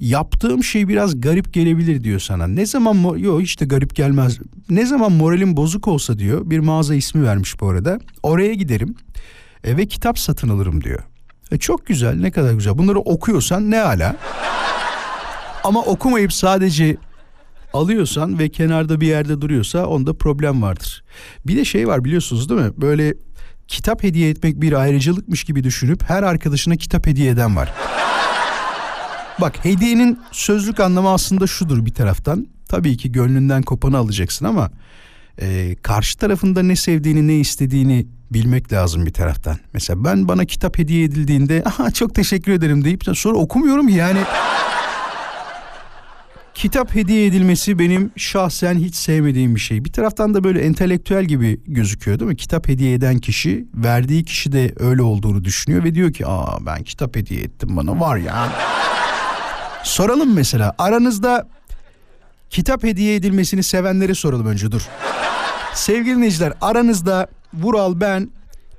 [0.00, 2.46] yaptığım şey biraz garip gelebilir diyor sana.
[2.46, 4.38] Ne zaman yok hiç de garip gelmez.
[4.70, 6.50] Ne zaman moralim bozuk olsa diyor.
[6.50, 7.98] Bir mağaza ismi vermiş bu arada.
[8.22, 8.94] Oraya giderim
[9.64, 11.02] e, ve kitap satın alırım diyor.
[11.52, 12.78] E, çok güzel ne kadar güzel.
[12.78, 14.16] Bunları okuyorsan ne ala.
[15.64, 16.96] Ama okumayıp sadece
[17.72, 21.04] alıyorsan ve kenarda bir yerde duruyorsa onda problem vardır.
[21.46, 22.72] Bir de şey var biliyorsunuz değil mi?
[22.76, 23.14] Böyle
[23.68, 27.72] kitap hediye etmek bir ayrıcalıkmış gibi düşünüp her arkadaşına kitap hediye eden var.
[29.40, 32.46] Bak hediyenin sözlük anlamı aslında şudur bir taraftan.
[32.68, 34.70] Tabii ki gönlünden kopanı alacaksın ama
[35.40, 39.56] e, karşı tarafında ne sevdiğini ne istediğini bilmek lazım bir taraftan.
[39.72, 44.18] Mesela ben bana kitap hediye edildiğinde aha çok teşekkür ederim deyip de sonra okumuyorum yani.
[46.54, 49.84] Kitap hediye edilmesi benim şahsen hiç sevmediğim bir şey.
[49.84, 52.36] Bir taraftan da böyle entelektüel gibi gözüküyor değil mi?
[52.36, 56.82] Kitap hediye eden kişi verdiği kişi de öyle olduğunu düşünüyor ve diyor ki aa ben
[56.82, 58.48] kitap hediye ettim bana var ya.
[59.82, 61.48] Soralım mesela aranızda
[62.50, 64.88] kitap hediye edilmesini sevenleri soralım önce dur.
[65.74, 67.26] Sevgili dinleyiciler aranızda
[67.60, 68.30] Vural ben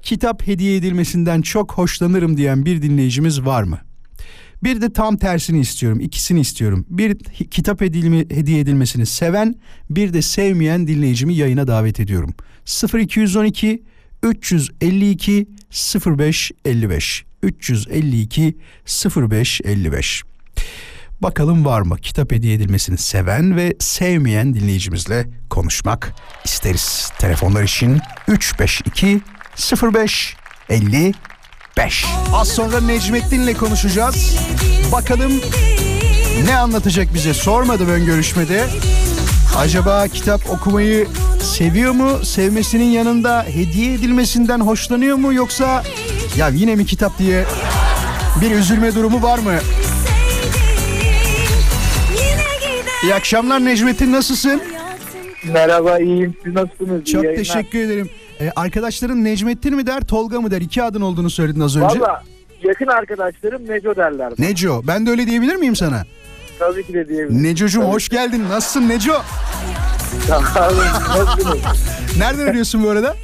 [0.01, 3.79] kitap hediye edilmesinden çok hoşlanırım diyen bir dinleyicimiz var mı?
[4.63, 5.99] Bir de tam tersini istiyorum.
[5.99, 6.85] ikisini istiyorum.
[6.89, 7.17] Bir
[7.51, 9.55] kitap edilme, hediye edilmesini seven,
[9.89, 12.33] bir de sevmeyen dinleyicimi yayına davet ediyorum.
[12.93, 13.83] 0212
[14.23, 15.47] 352
[16.05, 18.57] 0555 352
[19.15, 20.23] 0555
[21.21, 26.13] Bakalım var mı kitap hediye edilmesini seven ve sevmeyen dinleyicimizle konuşmak
[26.45, 27.11] isteriz.
[27.19, 29.21] Telefonlar için 352
[29.93, 30.35] 05
[30.69, 32.05] 55.
[32.33, 34.37] Az sonra Necmettin'le konuşacağız.
[34.91, 35.31] Bakalım
[36.45, 38.67] ne anlatacak bize sormadım ön görüşmede.
[39.57, 41.07] Acaba kitap okumayı
[41.41, 42.25] seviyor mu?
[42.25, 45.33] Sevmesinin yanında hediye edilmesinden hoşlanıyor mu?
[45.33, 45.83] Yoksa
[46.37, 47.45] ya yine mi kitap diye
[48.41, 49.53] bir üzülme durumu var mı?
[53.05, 54.61] İyi akşamlar Necmettin nasılsın?
[55.53, 57.01] Merhaba iyiyim siz nasılsınız?
[57.01, 57.43] İyi Çok yayınlar.
[57.43, 58.09] teşekkür ederim.
[58.41, 60.61] Ee, arkadaşların Necmettin mi der Tolga mı der?
[60.61, 61.99] İki adın olduğunu söyledin az önce.
[61.99, 62.23] Valla
[62.63, 64.31] yakın arkadaşlarım Neco derler.
[64.39, 64.47] bana.
[64.47, 66.03] Neco ben de öyle diyebilir miyim sana?
[66.59, 67.43] Tabii ki de diyebilirim.
[67.43, 68.43] Neco'cum hoş geldin.
[68.49, 69.13] Nasılsın Neco?
[70.27, 70.77] Sağ olun.
[71.17, 71.57] Nasılsınız?
[72.17, 73.15] Nereden arıyorsun bu arada?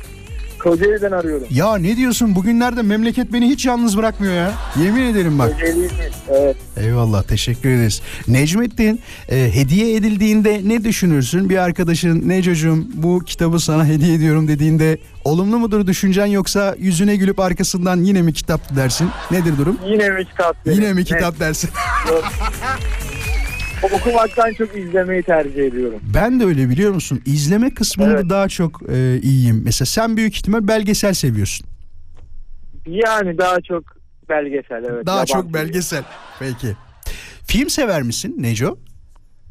[0.59, 1.47] Kocaeli'den arıyorum.
[1.51, 4.51] Ya ne diyorsun bugünlerde memleket beni hiç yalnız bırakmıyor ya.
[4.83, 5.51] Yemin ederim bak.
[5.51, 5.90] Kocaeli'yim.
[6.33, 6.57] Evet.
[6.77, 8.01] Eyvallah teşekkür ederiz.
[8.27, 11.49] Necmettin e, hediye edildiğinde ne düşünürsün?
[11.49, 17.39] Bir arkadaşın Neco'cum bu kitabı sana hediye ediyorum dediğinde olumlu mudur düşüncen yoksa yüzüne gülüp
[17.39, 19.09] arkasından yine mi kitap dersin?
[19.31, 19.77] Nedir durum?
[19.87, 20.65] Yine mi kitap?
[20.65, 20.77] derim?
[20.81, 21.69] Yine mi kitap dersin?
[22.11, 22.23] Evet.
[23.93, 25.99] Okumaktan çok izlemeyi tercih ediyorum.
[26.13, 27.21] Ben de öyle biliyor musun?
[27.25, 28.29] İzleme kısmında Evet.
[28.29, 29.61] daha çok e, iyiyim.
[29.65, 31.67] Mesela sen büyük ihtimal belgesel seviyorsun.
[32.87, 33.83] Yani daha çok
[34.31, 35.05] belgesel evet.
[35.05, 35.33] daha yabancı.
[35.33, 36.03] çok belgesel.
[36.39, 36.75] Peki.
[37.47, 38.77] Film sever misin Neco?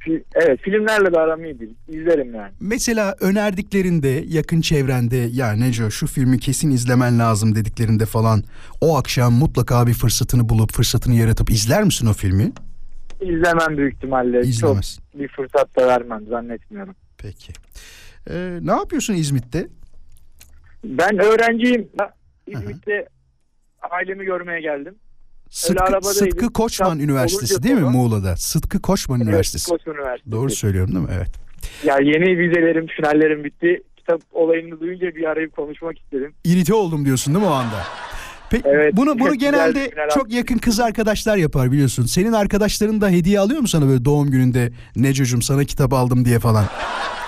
[0.01, 1.69] Fi- Evet filmlerle de aram iyidir.
[1.89, 2.53] İzlerim yani.
[2.61, 8.43] Mesela önerdiklerinde yakın çevrende ya Neco şu filmi kesin izlemen lazım dediklerinde falan
[8.81, 12.53] o akşam mutlaka bir fırsatını bulup fırsatını yaratıp izler misin o filmi?
[13.21, 14.41] İzlemem büyük ihtimalle.
[14.41, 14.99] İzlemez.
[15.13, 16.95] Çok bir fırsat da vermem zannetmiyorum.
[17.19, 17.53] Peki.
[18.31, 19.69] Ee, ne yapıyorsun İzmit'te?
[20.85, 21.89] Ben öğrenciyim.
[22.47, 23.09] İzmit'te
[23.91, 24.95] ailemi görmeye geldim.
[25.51, 26.03] Sıtkı.
[26.03, 28.37] Sıtkı Koçman Kitap Üniversitesi değil mi sonra- Muğla'da?
[28.37, 29.73] Sıtkı Koçman Üniversitesi.
[29.73, 30.33] Evet, Koç Üniversitesi.
[30.33, 31.11] Doğru söylüyorum değil mi?
[31.17, 31.31] Evet.
[31.85, 33.83] Ya yeni vizelerim, finallerim bitti.
[33.97, 36.35] Kitap olayını duyunca bir arayıp konuşmak istedim.
[36.45, 37.77] İrite oldum diyorsun değil mi o anda?
[38.51, 42.03] Peki Evet, bunu bunu genelde çok yakın kız arkadaşlar yapar biliyorsun.
[42.05, 46.39] Senin arkadaşların da hediye alıyor mu sana böyle doğum gününde Neco'cum sana kitap aldım diye
[46.39, 46.65] falan?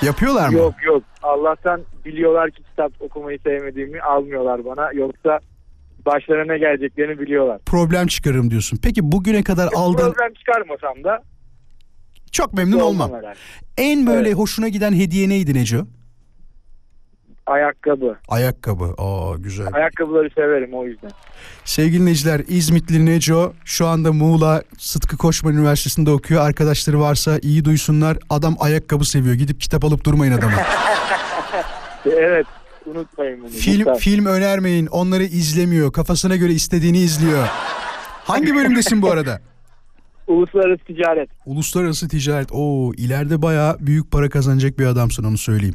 [0.03, 0.55] Yapıyorlar mı?
[0.59, 1.03] Yok yok.
[1.23, 4.93] Allah'tan biliyorlar ki kitap okumayı sevmediğimi almıyorlar bana.
[4.93, 5.41] Yoksa
[6.07, 7.59] başlarına ne geleceklerini biliyorlar.
[7.67, 8.79] Problem çıkarırım diyorsun.
[8.83, 11.23] Peki bugüne kadar aldığın Problem çıkarmasam da
[12.33, 13.11] çok memnun olmam.
[13.13, 13.35] herhalde.
[13.79, 14.39] En böyle Evet.
[14.39, 15.87] hoşuna giden hediye neydi Neco?
[17.47, 18.17] Ayakkabı.
[18.29, 18.95] Ayakkabı.
[18.99, 19.67] Aa güzel.
[19.73, 21.11] Ayakkabıları severim o yüzden.
[21.65, 26.47] Sevgili dinleyiciler İzmitli Neco şu anda Muğla Sıtkı Koçman Üniversitesi'nde okuyor.
[26.47, 28.19] Arkadaşları varsa iyi duysunlar.
[28.31, 29.35] Adam ayakkabı seviyor.
[29.35, 30.53] Gidip kitap alıp durmayın adamı.
[32.07, 32.47] Evet.
[32.97, 33.49] Unutmayın bunu.
[33.49, 33.95] film lütfen.
[33.95, 34.87] film önermeyin.
[34.87, 35.93] Onları izlemiyor.
[35.93, 37.47] Kafasına göre istediğini izliyor.
[38.25, 39.41] Hangi bölümdesin bu arada?
[40.27, 41.31] Uluslararası ticaret.
[41.47, 42.53] Uluslararası ticaret.
[42.53, 45.75] Oo ileride bayağı büyük para kazanacak bir adamsın onu söyleyeyim.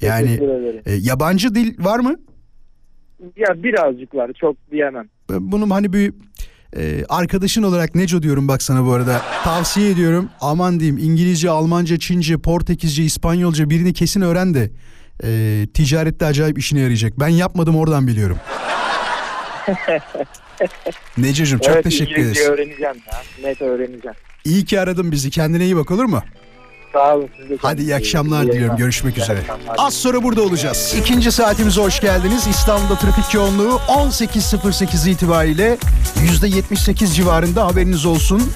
[0.00, 0.40] Yani
[0.86, 2.16] e, yabancı dil var mı?
[3.36, 4.30] Ya birazcık var.
[4.40, 5.08] Çok diyemem.
[5.30, 6.12] Ben Bunun hani bir
[6.76, 9.22] e, arkadaşın olarak Neco diyorum bak sana bu arada.
[9.44, 10.28] Tavsiye ediyorum.
[10.40, 14.70] Aman diyeyim İngilizce, Almanca, Çince, Portekizce, İspanyolca birini kesin öğren de
[15.24, 17.20] e, ticarette acayip işine yarayacak.
[17.20, 18.38] Ben yapmadım oradan biliyorum.
[21.18, 22.38] Neco'cum çok evet, teşekkür ederiz.
[22.40, 23.22] öğreneceğim ya.
[23.48, 24.16] Net öğreneceğim.
[24.44, 25.30] İyi ki aradın bizi.
[25.30, 26.22] Kendine iyi bak olur mu?
[26.92, 27.28] Sağ olun.
[27.40, 28.76] Siz de Hadi iyi akşamlar iyi diliyorum.
[28.76, 29.38] Görüşmek İyi üzere.
[29.38, 29.74] akşamlar.
[29.78, 30.94] Az sonra burada olacağız.
[30.98, 32.46] İkinci saatimize hoş geldiniz.
[32.46, 35.78] İstanbul'da trafik yoğunluğu 18.08 itibariyle
[36.42, 38.52] %78 civarında haberiniz olsun.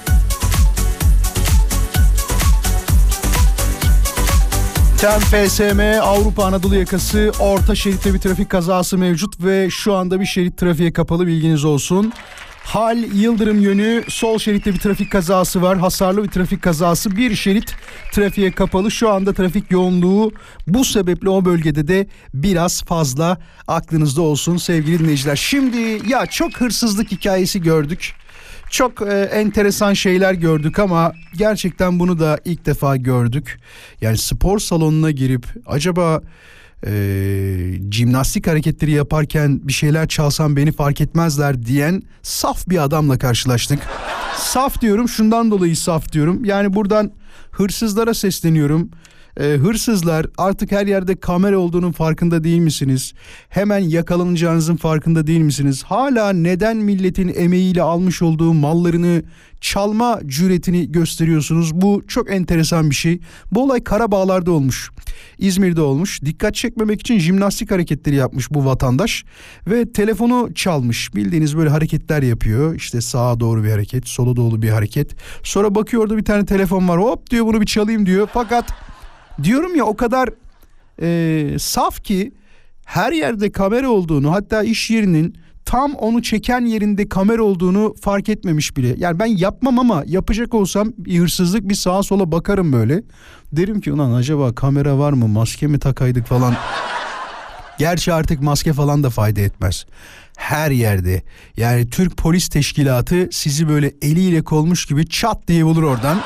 [5.05, 10.27] Tem FSM Avrupa Anadolu yakası orta şeritte bir trafik kazası mevcut ve şu anda bir
[10.27, 12.13] şerit trafiğe kapalı bilginiz olsun.
[12.65, 15.79] Hal Yıldırım yönü sol şeritte bir trafik kazası var.
[15.79, 17.17] Hasarlı bir trafik kazası.
[17.17, 17.75] Bir şerit
[18.13, 18.91] trafiğe kapalı.
[18.91, 20.33] Şu anda trafik yoğunluğu
[20.67, 23.39] bu sebeple o bölgede de biraz fazla
[23.69, 25.37] aklınızda olsun sevgili dinleyiciler.
[25.37, 28.15] Şimdi ya çok hırsızlık hikayesi gördük.
[28.75, 33.61] Çok e, enteresan şeyler gördük ama gerçekten bunu da ilk defa gördük.
[34.01, 36.21] Yani spor salonuna girip acaba
[36.87, 36.93] e,
[37.91, 43.79] jimnastik hareketleri yaparken bir şeyler çalsam beni fark etmezler diyen saf bir adamla karşılaştık.
[44.37, 46.45] Saf diyorum şundan dolayı saf diyorum.
[46.45, 47.13] Yani buradan
[47.51, 48.91] hırsızlara sesleniyorum.
[49.41, 53.15] E, hırsızlar artık her yerde kamera olduğunun farkında değil misiniz?
[53.49, 55.83] Hemen yakalanacağınızın farkında değil misiniz?
[55.83, 59.23] Hala neden milletin emeğiyle almış olduğu mallarını
[59.61, 61.75] çalma cüretini gösteriyorsunuz?
[61.75, 63.21] Bu çok enteresan bir şey.
[63.53, 64.91] Bu olay Karabağlar'da olmuş.
[65.39, 66.23] İzmir'de olmuş.
[66.23, 69.25] Dikkat çekmemek için jimnastik hareketleri yapmış bu vatandaş
[69.67, 71.15] ve telefonu çalmış.
[71.15, 72.75] Bildiğiniz böyle hareketler yapıyor.
[72.75, 75.11] İşte sağa doğru bir hareket, sola doğru bir hareket.
[75.43, 77.01] Sonra bakıyor orada bir tane telefon var.
[77.01, 78.29] Hop diyor bunu bir çalayım diyor.
[78.33, 78.65] Fakat
[79.43, 80.29] diyorum ya o kadar
[81.03, 82.33] e, saf ki
[82.85, 88.77] her yerde kamera olduğunu hatta iş yerinin tam onu çeken yerinde kamera olduğunu fark etmemiş
[88.77, 88.95] bile.
[88.99, 93.03] Yani ben yapmam ama yapacak olsam bir hırsızlık bir sağa sola bakarım böyle.
[93.53, 96.55] Derim ki ulan acaba kamera var mı maske mi takaydık falan.
[97.79, 99.87] Gerçi artık maske falan da fayda etmez.
[100.37, 101.23] Her yerde
[101.57, 106.21] yani Türk Polis Teşkilatı sizi böyle eliyle kolmuş gibi çat diye bulur oradan.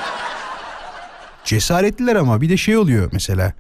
[1.48, 3.52] Cesaretliler ama bir de şey oluyor mesela.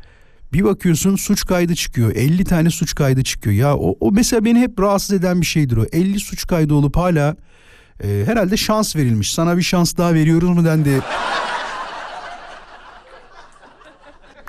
[0.52, 2.16] Bir bakıyorsun suç kaydı çıkıyor.
[2.16, 3.56] 50 tane suç kaydı çıkıyor.
[3.56, 5.84] Ya o, o mesela beni hep rahatsız eden bir şeydir o.
[5.92, 7.36] 50 suç kaydı olup hala
[8.04, 9.34] e, herhalde şans verilmiş.
[9.34, 11.00] Sana bir şans daha veriyoruz mu dendi.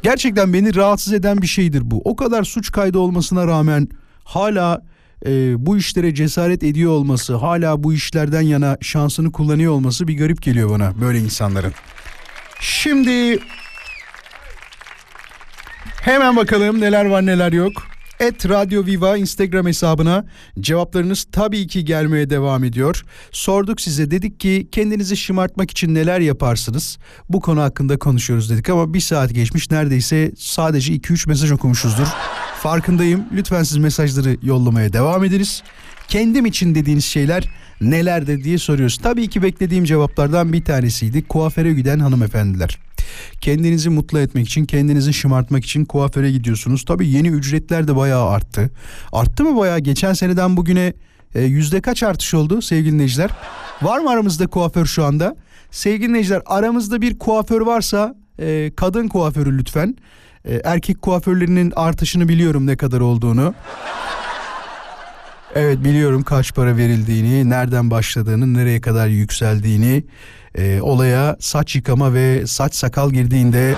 [0.04, 2.02] Gerçekten beni rahatsız eden bir şeydir bu.
[2.06, 3.88] O kadar suç kaydı olmasına rağmen
[4.24, 4.82] hala
[5.26, 10.42] e, bu işlere cesaret ediyor olması, hala bu işlerden yana şansını kullanıyor olması bir garip
[10.42, 11.74] geliyor bana böyle insanların.
[12.60, 13.40] Şimdi
[16.02, 17.88] hemen bakalım neler var neler yok.
[18.20, 20.26] Et Radio Viva Instagram hesabına
[20.60, 23.04] cevaplarınız tabii ki gelmeye devam ediyor.
[23.32, 26.98] Sorduk size dedik ki kendinizi şımartmak için neler yaparsınız?
[27.30, 32.08] Bu konu hakkında konuşuyoruz dedik ama bir saat geçmiş neredeyse sadece 2-3 mesaj okumuşuzdur.
[32.62, 35.64] Farkındayım lütfen siz mesajları yollamaya devam ediniz.
[36.08, 37.44] Kendim için dediğiniz şeyler
[37.82, 38.98] nelerdir diye soruyoruz.
[38.98, 42.78] Tabii ki beklediğim cevaplardan bir tanesiydi kuaföre giden hanımefendiler.
[43.42, 46.86] Kendinizi mutlu etmek için, kendinizi şımartmak için kuaföre gidiyorsunuz.
[46.86, 48.72] Tabii yeni ücretler de bayağı arttı.
[49.12, 49.80] Arttı mı bayağı?
[49.80, 50.94] Geçen seneden bugüne
[51.36, 53.30] e, yüzde kaç artış oldu sevgili dinleyiciler?
[53.82, 55.36] Var mı aramızda kuaför şu anda?
[55.72, 59.96] Sevgili dinleyiciler aramızda bir kuaför varsa e, kadın kuaförü lütfen.
[60.46, 63.54] E, erkek kuaförlerinin artışını biliyorum ne kadar olduğunu.
[65.56, 70.04] Evet biliyorum kaç para verildiğini, nereden başladığını, nereye kadar yükseldiğini,
[70.56, 73.76] e, olaya saç yıkama ve saç sakal girdiğinde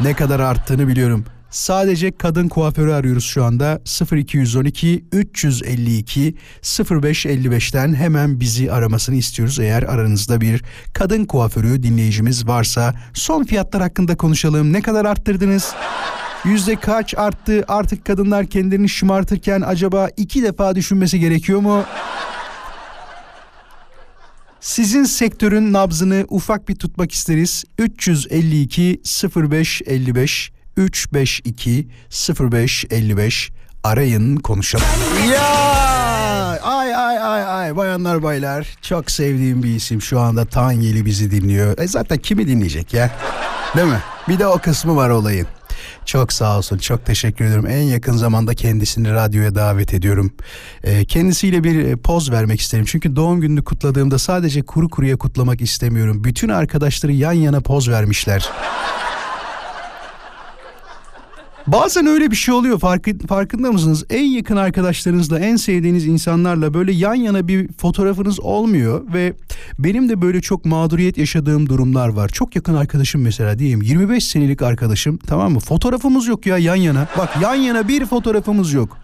[0.00, 1.24] ne kadar arttığını biliyorum.
[1.50, 3.80] Sadece kadın kuaförü arıyoruz şu anda
[4.12, 9.58] 0212 352 0555'ten hemen bizi aramasını istiyoruz.
[9.60, 14.72] Eğer aranızda bir kadın kuaförü dinleyicimiz varsa son fiyatlar hakkında konuşalım.
[14.72, 15.74] Ne kadar arttırdınız?
[16.44, 17.64] Yüzde kaç arttı?
[17.68, 21.84] Artık kadınlar kendilerini şımartırken acaba iki defa düşünmesi gerekiyor mu?
[24.60, 27.64] Sizin sektörün nabzını ufak bir tutmak isteriz.
[27.78, 29.00] 352
[29.36, 31.88] 0555 352
[32.40, 33.50] 0555
[33.84, 34.86] arayın konuşalım.
[35.32, 35.48] Ya
[36.62, 41.78] ay ay ay ay bayanlar baylar çok sevdiğim bir isim şu anda Tanyeli bizi dinliyor.
[41.78, 43.10] E zaten kimi dinleyecek ya?
[43.76, 44.00] Değil mi?
[44.28, 45.46] Bir de o kısmı var olayın.
[46.04, 46.78] Çok sağ olsun.
[46.78, 47.66] Çok teşekkür ederim.
[47.66, 50.32] En yakın zamanda kendisini radyoya davet ediyorum.
[50.84, 52.84] Ee, kendisiyle bir e, poz vermek isterim.
[52.88, 56.24] Çünkü doğum gününü kutladığımda sadece kuru kuruya kutlamak istemiyorum.
[56.24, 58.50] Bütün arkadaşları yan yana poz vermişler.
[61.66, 64.04] Bazen öyle bir şey oluyor farkı, farkında mısınız?
[64.10, 69.32] En yakın arkadaşlarınızla, en sevdiğiniz insanlarla böyle yan yana bir fotoğrafınız olmuyor ve
[69.78, 72.28] benim de böyle çok mağduriyet yaşadığım durumlar var.
[72.28, 75.60] Çok yakın arkadaşım mesela diyeyim 25 senelik arkadaşım tamam mı?
[75.60, 77.08] Fotoğrafımız yok ya yan yana.
[77.18, 78.98] Bak yan yana bir fotoğrafımız yok.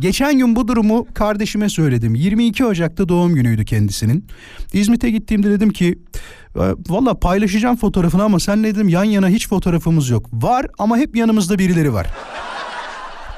[0.00, 2.14] Geçen gün bu durumu kardeşime söyledim.
[2.14, 4.24] 22 Ocak'ta doğum günüydü kendisinin.
[4.72, 6.39] İzmit'e gittiğimde dedim ki "E,
[6.88, 10.26] valla paylaşacağım fotoğrafını ama sen dedim yan yana hiç fotoğrafımız yok.
[10.32, 12.06] Var ama hep yanımızda birileri var.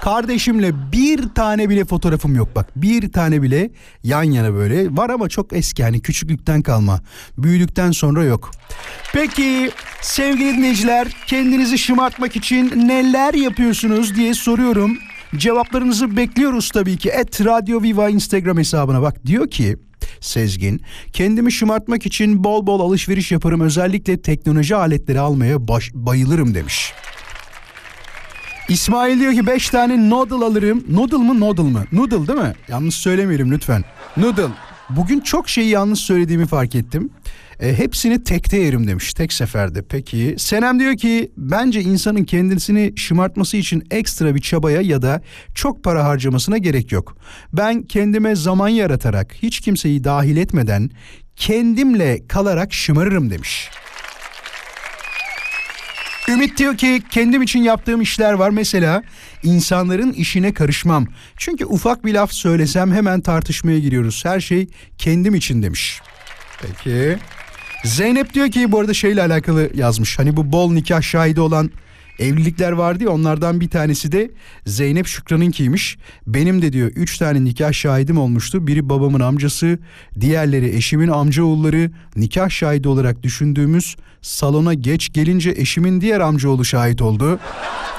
[0.02, 2.66] Kardeşimle bir tane bile fotoğrafım yok bak.
[2.76, 3.70] Bir tane bile
[4.02, 4.96] yan yana böyle.
[4.96, 7.00] Var ama çok eski hani küçüklükten kalma.
[7.38, 8.50] Büyüdükten sonra yok.
[9.12, 9.70] Peki
[10.00, 14.98] sevgili dinleyiciler kendinizi şımartmak için neler yapıyorsunuz diye soruyorum.
[15.36, 17.08] Cevaplarınızı bekliyoruz tabii ki.
[17.08, 19.76] Et Radio Viva Instagram hesabına bak diyor ki
[20.20, 20.80] Sezgin,
[21.12, 23.60] kendimi şımartmak için bol bol alışveriş yaparım.
[23.60, 26.92] Özellikle teknoloji aletleri almaya baş- bayılırım demiş.
[28.68, 30.84] İsmail diyor ki 5 tane noodle alırım.
[30.90, 31.84] Noodle mı noodle mı?
[31.92, 32.52] Noodle değil mi?
[32.68, 33.84] Yanlış söylemeyelim lütfen.
[34.16, 34.46] Noodle.
[34.90, 37.10] Bugün çok şeyi yanlış söylediğimi fark ettim.
[37.60, 39.82] E, hepsini tekte yerim demiş tek seferde.
[39.82, 45.22] Peki Senem diyor ki bence insanın kendisini şımartması için ekstra bir çabaya ya da
[45.54, 47.16] çok para harcamasına gerek yok.
[47.52, 50.90] Ben kendime zaman yaratarak hiç kimseyi dahil etmeden
[51.36, 53.70] kendimle kalarak şımarırım demiş.
[56.28, 58.50] Ümit diyor ki kendim için yaptığım işler var.
[58.50, 59.02] Mesela
[59.42, 61.06] insanların işine karışmam.
[61.36, 64.24] Çünkü ufak bir laf söylesem hemen tartışmaya giriyoruz.
[64.24, 66.00] Her şey kendim için demiş.
[66.62, 67.18] Peki.
[67.84, 70.18] Zeynep diyor ki bu arada şeyle alakalı yazmış.
[70.18, 71.70] Hani bu bol nikah şahidi olan
[72.18, 74.30] evlilikler vardı ya onlardan bir tanesi de
[74.66, 75.98] Zeynep Şükran'ınkiymiş.
[76.26, 78.66] Benim de diyor 3 tane nikah şahidim olmuştu.
[78.66, 79.78] Biri babamın amcası,
[80.20, 81.90] diğerleri eşimin amcaoğulları.
[82.16, 87.38] Nikah şahidi olarak düşündüğümüz salona geç gelince eşimin diğer amcaoğlu şahit oldu.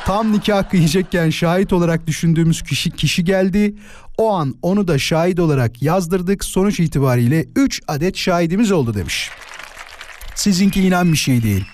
[0.05, 3.75] Tam nikah kıyacakken şahit olarak düşündüğümüz kişi kişi geldi.
[4.17, 6.43] O an onu da şahit olarak yazdırdık.
[6.43, 9.29] Sonuç itibariyle 3 adet şahidimiz oldu demiş.
[10.35, 11.65] Sizinki inan bir şey değil.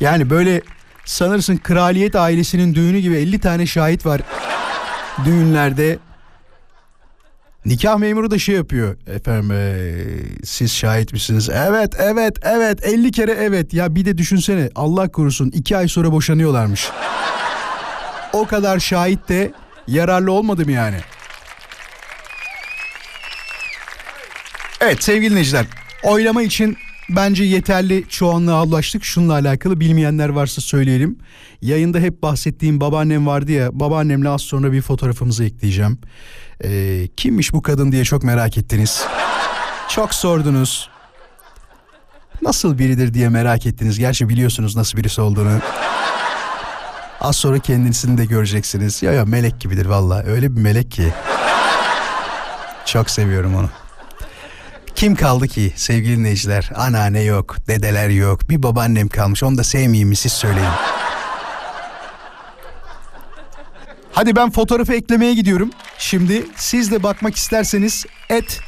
[0.00, 0.62] Yani böyle
[1.04, 4.20] sanırsın kraliyet ailesinin düğünü gibi 50 tane şahit var
[5.24, 5.98] düğünlerde.
[7.66, 8.96] Nikah memuru da şey yapıyor.
[9.06, 10.04] Efendim eee,
[10.44, 11.48] siz şahit misiniz?
[11.52, 13.74] Evet evet evet 50 kere evet.
[13.74, 16.88] Ya bir de düşünsene Allah korusun 2 ay sonra boşanıyorlarmış.
[18.32, 19.52] O kadar şahit de
[19.86, 20.96] yararlı olmadı mı yani?
[24.80, 25.66] Evet sevgili dinleyiciler
[26.02, 26.76] oylama için
[27.16, 29.04] bence yeterli çoğunluğa ulaştık.
[29.04, 31.18] Şununla alakalı bilmeyenler varsa söyleyelim.
[31.62, 35.98] Yayında hep bahsettiğim babaannem vardı ya babaannemle az sonra bir fotoğrafımızı ekleyeceğim.
[36.64, 39.04] Ee, kimmiş bu kadın diye çok merak ettiniz.
[39.88, 40.90] Çok sordunuz.
[42.42, 43.98] Nasıl biridir diye merak ettiniz.
[43.98, 45.60] Gerçi biliyorsunuz nasıl birisi olduğunu.
[47.20, 49.02] Az sonra kendisini de göreceksiniz.
[49.02, 50.22] Ya ya melek gibidir valla.
[50.22, 51.12] Öyle bir melek ki.
[52.86, 53.68] Çok seviyorum onu.
[54.94, 56.70] Kim kaldı ki sevgili dinleyiciler?
[56.76, 58.48] Anneanne yok, dedeler yok.
[58.50, 59.42] Bir babaannem kalmış.
[59.42, 60.68] Onu da sevmeyeyim mi siz söyleyin.
[64.12, 65.70] Hadi ben fotoğrafı eklemeye gidiyorum.
[65.98, 68.60] Şimdi siz de bakmak isterseniz et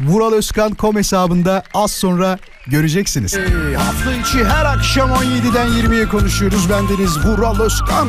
[0.00, 3.34] vuraloskan.com hesabında az sonra göreceksiniz.
[3.34, 6.70] Ee, hafta içi her akşam 17'den 20'ye konuşuyoruz.
[6.70, 8.08] Bendeniz Vural Özkan.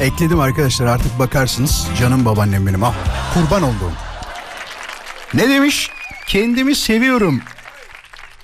[0.00, 1.86] Ekledim arkadaşlar artık bakarsınız.
[2.00, 2.94] Canım babaannem benim ah
[3.34, 3.92] kurban olduğum.
[5.34, 5.90] Ne demiş?
[6.26, 7.40] Kendimi seviyorum.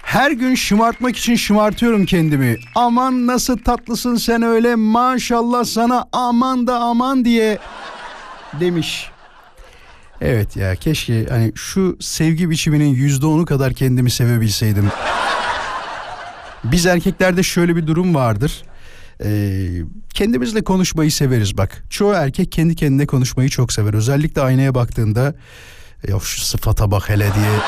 [0.03, 2.57] Her gün şımartmak için şımartıyorum kendimi.
[2.75, 7.59] Aman nasıl tatlısın sen öyle maşallah sana aman da aman diye
[8.61, 9.11] demiş.
[10.21, 14.89] Evet ya keşke hani şu sevgi biçiminin yüzde onu kadar kendimi sevebilseydim.
[16.65, 18.63] Biz erkeklerde şöyle bir durum vardır.
[19.25, 19.69] Ee,
[20.15, 21.85] kendimizle konuşmayı severiz bak.
[21.91, 23.95] Çoğu erkek kendi kendine konuşmayı çok sever.
[23.95, 25.35] Özellikle aynaya baktığında
[26.09, 27.59] ya şu sıfata bak hele diye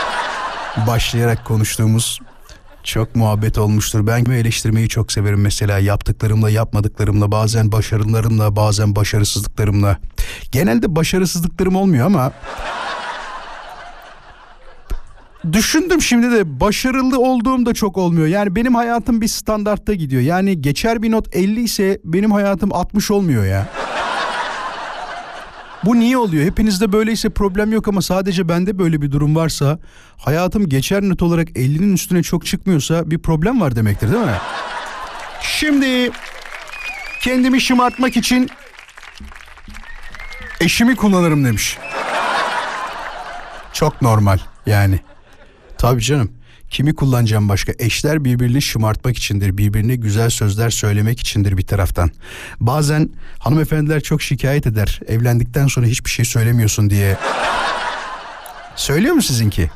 [0.86, 2.18] başlayarak konuştuğumuz
[2.84, 4.06] çok muhabbet olmuştur.
[4.06, 9.98] Ben eleştirmeyi çok severim mesela yaptıklarımla yapmadıklarımla bazen başarılarımla bazen başarısızlıklarımla.
[10.52, 12.32] Genelde başarısızlıklarım olmuyor ama
[15.52, 18.26] Düşündüm şimdi de başarılı olduğum da çok olmuyor.
[18.26, 20.22] Yani benim hayatım bir standartta gidiyor.
[20.22, 23.68] Yani geçer bir not 50 ise benim hayatım 60 olmuyor ya.
[25.84, 26.44] Bu niye oluyor?
[26.44, 29.78] Hepinizde böyleyse problem yok ama sadece bende böyle bir durum varsa
[30.18, 34.36] hayatım geçer not olarak 50'nin üstüne çok çıkmıyorsa bir problem var demektir değil mi?
[35.42, 36.10] Şimdi
[37.20, 38.50] kendimi şımartmak için
[40.60, 41.78] eşimi kullanırım demiş.
[43.72, 45.00] Çok normal yani.
[45.78, 46.32] Tabii canım.
[46.72, 47.72] Kimi kullanacağım başka?
[47.78, 49.58] Eşler birbirini şımartmak içindir.
[49.58, 52.10] Birbirine güzel sözler söylemek içindir bir taraftan.
[52.60, 55.00] Bazen hanımefendiler çok şikayet eder.
[55.06, 57.16] Evlendikten sonra hiçbir şey söylemiyorsun diye.
[58.76, 59.70] Söylüyor mu sizinki?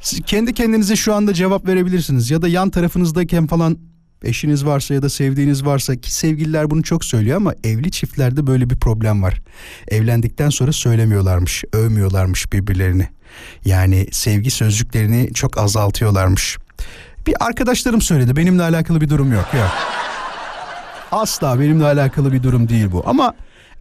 [0.00, 2.30] Siz kendi kendinize şu anda cevap verebilirsiniz.
[2.30, 3.78] Ya da yan tarafınızdayken falan
[4.24, 8.70] eşiniz varsa ya da sevdiğiniz varsa ki sevgililer bunu çok söylüyor ama evli çiftlerde böyle
[8.70, 9.42] bir problem var.
[9.88, 13.08] Evlendikten sonra söylemiyorlarmış, övmüyorlarmış birbirlerini.
[13.64, 16.58] Yani sevgi sözcüklerini çok azaltıyorlarmış.
[17.26, 18.36] Bir arkadaşlarım söyledi.
[18.36, 19.46] Benimle alakalı bir durum yok.
[19.54, 19.70] Yok.
[21.12, 23.02] Asla benimle alakalı bir durum değil bu.
[23.06, 23.34] Ama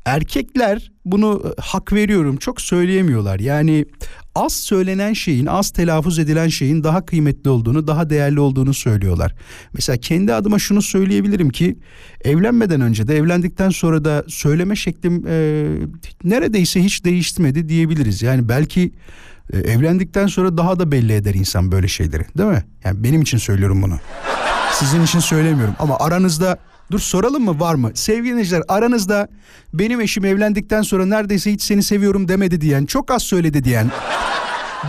[0.05, 3.39] erkekler bunu e, hak veriyorum çok söyleyemiyorlar.
[3.39, 3.85] Yani
[4.39, 9.35] az söylenen şeyin, az telaffuz edilen şeyin daha kıymetli olduğunu, daha değerli olduğunu söylüyorlar.
[9.73, 11.77] Mesela kendi adıma şunu söyleyebilirim ki
[12.23, 15.65] evlenmeden önce de evlendikten sonra da söyleme şeklim e,
[16.23, 18.21] neredeyse hiç değişmedi diyebiliriz.
[18.21, 18.93] Yani belki
[19.53, 22.63] e, evlendikten sonra daha da belli eder insan böyle şeyleri, değil mi?
[22.83, 23.99] Yani benim için söylüyorum bunu.
[24.73, 26.57] Sizin için söylemiyorum ama aranızda
[26.91, 27.91] dur soralım mı var mı?
[27.93, 29.27] Sevgili dinleyiciler aranızda
[29.73, 33.91] benim eşim evlendikten sonra neredeyse hiç seni seviyorum demedi diyen, çok az söyledi diyen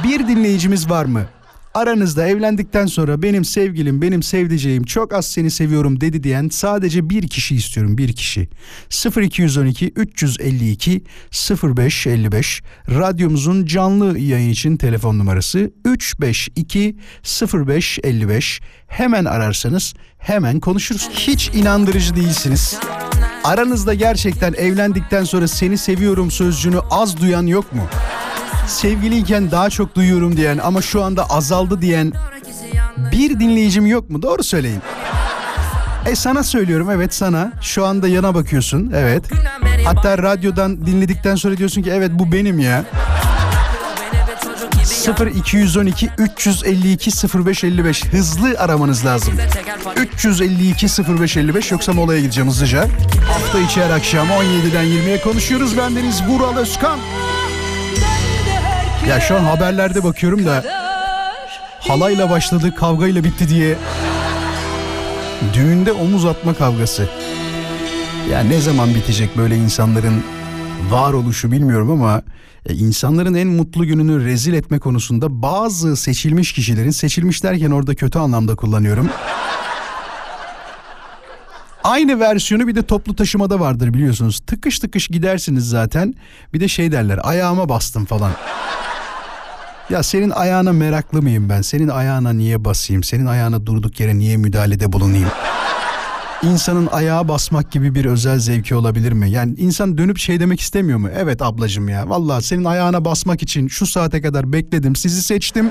[0.05, 1.27] bir dinleyicimiz var mı?
[1.75, 7.29] Aranızda evlendikten sonra benim sevgilim, benim sevdiceğim çok az seni seviyorum dedi diyen sadece bir
[7.29, 8.49] kişi istiyorum, bir kişi.
[9.21, 11.05] 0212 352
[11.63, 16.97] 0555 radyomuzun canlı yayın için telefon numarası 352
[17.53, 21.09] 0555 hemen ararsanız hemen konuşuruz.
[21.13, 22.79] Hiç inandırıcı değilsiniz.
[23.45, 27.83] Aranızda gerçekten evlendikten sonra seni seviyorum sözcüğünü az duyan yok mu?
[28.71, 32.13] Sevgiliyken daha çok duyuyorum diyen ama şu anda azaldı diyen
[33.13, 34.23] bir dinleyicim yok mu?
[34.23, 34.83] Doğru söyleyin.
[36.07, 37.53] E sana söylüyorum evet sana.
[37.63, 39.25] Şu anda yana bakıyorsun evet.
[39.85, 42.85] Hatta radyodan dinledikten sonra diyorsun ki evet bu benim ya.
[44.85, 47.11] 0 212 352
[47.47, 49.35] 0555 hızlı aramanız lazım.
[49.97, 50.87] 352
[51.21, 52.87] 0555 yoksa molaya gideceğim hızlıca.
[53.29, 55.79] Hafta içi her akşam 17'den 20'ye konuşuyoruz.
[55.79, 56.99] Bendeniz Vural Özkan.
[59.11, 60.65] Ya şu an haberlerde bakıyorum da
[61.81, 63.77] halayla başladı kavgayla bitti diye
[65.55, 67.09] düğünde omuz atma kavgası.
[68.31, 70.23] Ya ne zaman bitecek böyle insanların
[70.91, 72.23] varoluşu bilmiyorum ama
[72.67, 78.19] e, insanların en mutlu gününü rezil etme konusunda bazı seçilmiş kişilerin seçilmiş derken orada kötü
[78.19, 79.09] anlamda kullanıyorum.
[81.85, 84.41] Aynı versiyonu bir de toplu taşımada vardır biliyorsunuz.
[84.47, 86.15] Tıkış tıkış gidersiniz zaten.
[86.55, 88.33] Bir de şey derler ayağıma bastım falan.
[89.91, 91.63] Ya senin ayağına meraklı mıyım ben?
[91.63, 93.03] Senin ayağına niye basayım?
[93.03, 95.29] Senin ayağına durduk yere niye müdahalede bulunayım?
[96.43, 99.31] İnsanın ayağa basmak gibi bir özel zevki olabilir mi?
[99.31, 101.09] Yani insan dönüp şey demek istemiyor mu?
[101.17, 105.71] Evet ablacığım ya vallahi senin ayağına basmak için şu saate kadar bekledim sizi seçtim.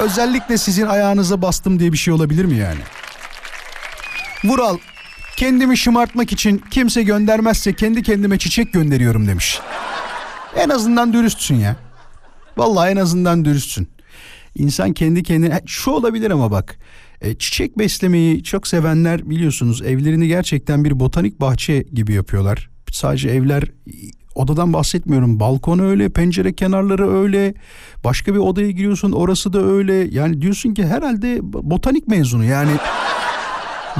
[0.00, 2.80] Özellikle sizin ayağınıza bastım diye bir şey olabilir mi yani?
[4.44, 4.78] Vural
[5.36, 9.60] kendimi şımartmak için kimse göndermezse kendi kendime çiçek gönderiyorum demiş.
[10.56, 11.76] En azından dürüstsün ya.
[12.56, 13.88] Vallahi en azından dürüstsün.
[14.54, 16.78] İnsan kendi kendine şu olabilir ama bak
[17.20, 22.70] e, çiçek beslemeyi çok sevenler biliyorsunuz evlerini gerçekten bir botanik bahçe gibi yapıyorlar.
[22.90, 23.64] Sadece evler
[24.34, 25.40] odadan bahsetmiyorum.
[25.40, 27.54] Balkon öyle, pencere kenarları öyle.
[28.04, 29.94] Başka bir odaya giriyorsun orası da öyle.
[29.94, 32.72] Yani diyorsun ki herhalde botanik mezunu yani.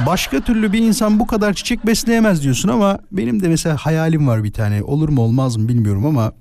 [0.05, 4.43] Başka türlü bir insan bu kadar çiçek besleyemez diyorsun ama benim de mesela hayalim var
[4.43, 4.83] bir tane.
[4.83, 6.31] Olur mu olmaz mı bilmiyorum ama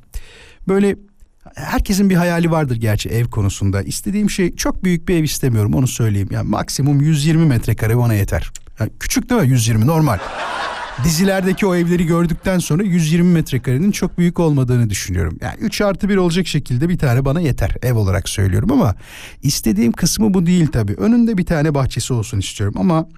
[0.68, 0.96] böyle
[1.54, 3.82] herkesin bir hayali vardır gerçi ev konusunda.
[3.82, 6.28] İstediğim şey çok büyük bir ev istemiyorum onu söyleyeyim.
[6.30, 8.50] Yani maksimum 120 metrekare bana yeter.
[8.80, 10.18] Yani küçük değil mi 120 normal.
[11.04, 15.38] Dizilerdeki o evleri gördükten sonra 120 metrekarenin çok büyük olmadığını düşünüyorum.
[15.40, 18.94] Yani 3 artı 1 olacak şekilde bir tane bana yeter ev olarak söylüyorum ama
[19.42, 20.94] istediğim kısmı bu değil tabii.
[20.94, 23.08] Önünde bir tane bahçesi olsun istiyorum ama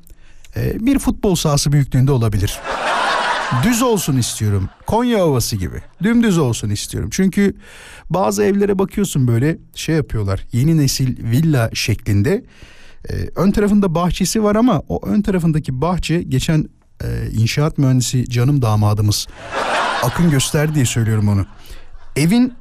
[0.57, 2.59] e, bir futbol sahası büyüklüğünde olabilir.
[3.63, 4.69] Düz olsun istiyorum.
[4.87, 5.83] Konya Ovası gibi.
[6.03, 7.11] Dümdüz olsun istiyorum.
[7.13, 7.55] Çünkü
[8.11, 10.47] bazı evlere bakıyorsun böyle şey yapıyorlar.
[10.53, 12.45] Yeni nesil villa şeklinde.
[13.11, 16.69] Ee, ön tarafında bahçesi var ama o ön tarafındaki bahçe geçen
[17.05, 19.27] e, inşaat mühendisi canım damadımız
[20.03, 21.47] Akın gösterdi diye söylüyorum onu.
[22.17, 22.55] Evin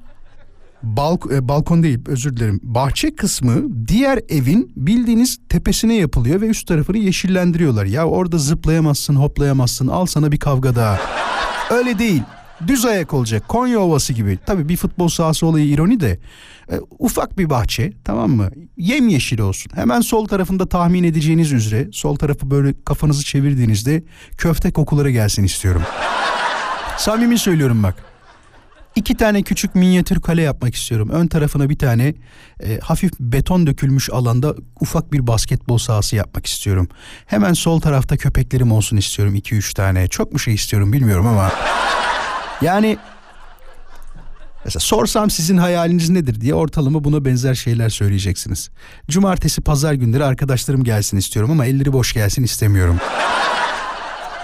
[0.86, 2.60] balk e, balkon değil özür dilerim.
[2.64, 7.86] Bahçe kısmı diğer evin bildiğiniz tepesine yapılıyor ve üst tarafını yeşillendiriyorlar.
[7.86, 9.88] Ya orada zıplayamazsın, hoplayamazsın.
[9.88, 11.00] Al sana bir kavga daha.
[11.72, 12.22] Öyle değil.
[12.68, 13.48] Düz ayak olacak.
[13.48, 14.40] Konya Ovası gibi.
[14.46, 16.20] Tabii bir futbol sahası olayı ironi de.
[16.72, 18.50] E, ufak bir bahçe tamam mı?
[18.78, 19.72] Yemyeşil olsun.
[19.76, 24.04] Hemen sol tarafında tahmin edeceğiniz üzere sol tarafı böyle kafanızı çevirdiğinizde
[24.38, 25.82] köfte kokuları gelsin istiyorum.
[26.98, 28.15] Samimi söylüyorum bak.
[28.96, 31.10] İki tane küçük minyatür kale yapmak istiyorum.
[31.10, 32.14] Ön tarafına bir tane
[32.64, 36.88] e, hafif beton dökülmüş alanda ufak bir basketbol sahası yapmak istiyorum.
[37.26, 40.08] Hemen sol tarafta köpeklerim olsun istiyorum 2-3 tane.
[40.08, 41.52] Çok mu şey istiyorum bilmiyorum ama.
[42.62, 42.98] Yani
[44.66, 48.70] Mesela sorsam sizin hayaliniz nedir diye ortalama buna benzer şeyler söyleyeceksiniz.
[49.10, 53.00] Cumartesi pazar günleri arkadaşlarım gelsin istiyorum ama elleri boş gelsin istemiyorum.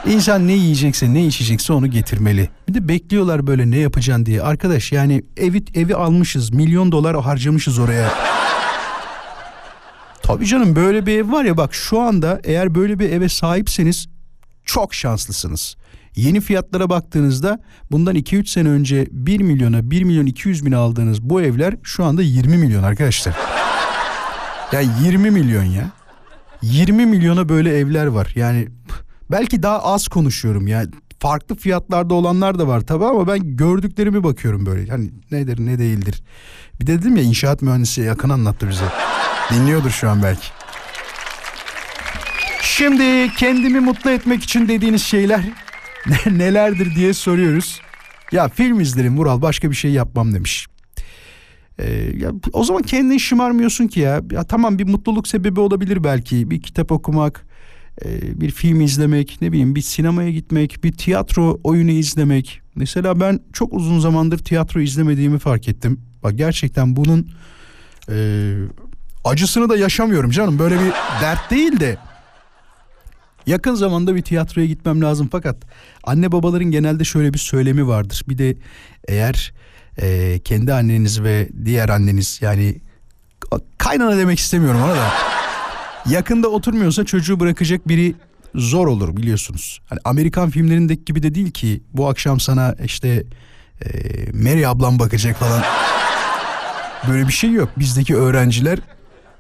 [0.06, 2.50] İnsan ne yiyecekse ne içecekse onu getirmeli.
[2.68, 4.42] Bir de bekliyorlar böyle ne yapacaksın diye.
[4.42, 6.54] Arkadaş yani evi evi almışız.
[6.54, 8.14] Milyon dolar harcamışız oraya.
[10.24, 14.08] Tabii canım böyle bir ev var ya bak şu anda eğer böyle bir eve sahipseniz
[14.66, 15.76] çok şanslısınız.
[16.16, 17.60] Yeni fiyatlara baktığınızda
[17.92, 22.22] bundan 2-3 sene önce 1 milyona 1 milyon 200 bin aldığınız bu evler şu anda
[22.22, 23.36] 20 milyon arkadaşlar.
[24.72, 25.92] Ya 20 milyon ya.
[26.62, 28.32] 20 milyona böyle evler var.
[28.36, 28.68] Yani
[29.32, 30.84] belki daha az konuşuyorum ya.
[31.20, 34.92] Farklı fiyatlarda olanlar da var tabii ama ben gördüklerimi bakıyorum böyle.
[34.92, 36.24] Hani nedir ne değildir.
[36.82, 38.86] Bir de dedim ya inşaat mühendisi yakın anlattı bize.
[39.52, 40.48] Dinliyordur şu an belki.
[42.62, 45.42] Şimdi kendimi mutlu etmek için dediğiniz şeyler
[46.32, 47.82] nelerdir diye soruyoruz.
[48.32, 50.68] Ya film izlerim Vural başka bir şey yapmam demiş.
[51.80, 54.22] Ee, ya, o zaman kendini şımarmıyorsun ki ya.
[54.32, 54.44] ya.
[54.44, 56.52] Tamam bir mutluluk sebebi olabilir belki.
[56.52, 57.46] Bir kitap okumak,
[58.06, 62.62] e, bir film izlemek, ne bileyim bir sinemaya gitmek, bir tiyatro oyunu izlemek.
[62.76, 66.02] Mesela ben çok uzun zamandır tiyatro izlemediğimi fark ettim.
[66.24, 67.32] Bak gerçekten bunun
[68.10, 68.54] e,
[69.24, 70.60] acısını da yaşamıyorum canım.
[70.60, 71.98] Böyle bir dert değil de
[73.48, 75.58] Yakın zamanda bir tiyatroya gitmem lazım fakat
[76.04, 78.24] anne babaların genelde şöyle bir söylemi vardır.
[78.30, 78.58] Bir de
[79.08, 79.54] eğer
[80.02, 82.76] e, kendi anneniz ve diğer anneniz yani
[83.78, 85.12] kaynana demek istemiyorum ona da.
[86.10, 88.16] Yakında oturmuyorsa çocuğu bırakacak biri
[88.56, 89.82] zor olur biliyorsunuz.
[89.86, 93.24] Hani Amerikan filmlerindeki gibi de değil ki bu akşam sana işte
[93.86, 93.88] e,
[94.34, 95.62] Mary ablam bakacak falan.
[97.08, 97.70] Böyle bir şey yok.
[97.78, 98.80] Bizdeki öğrenciler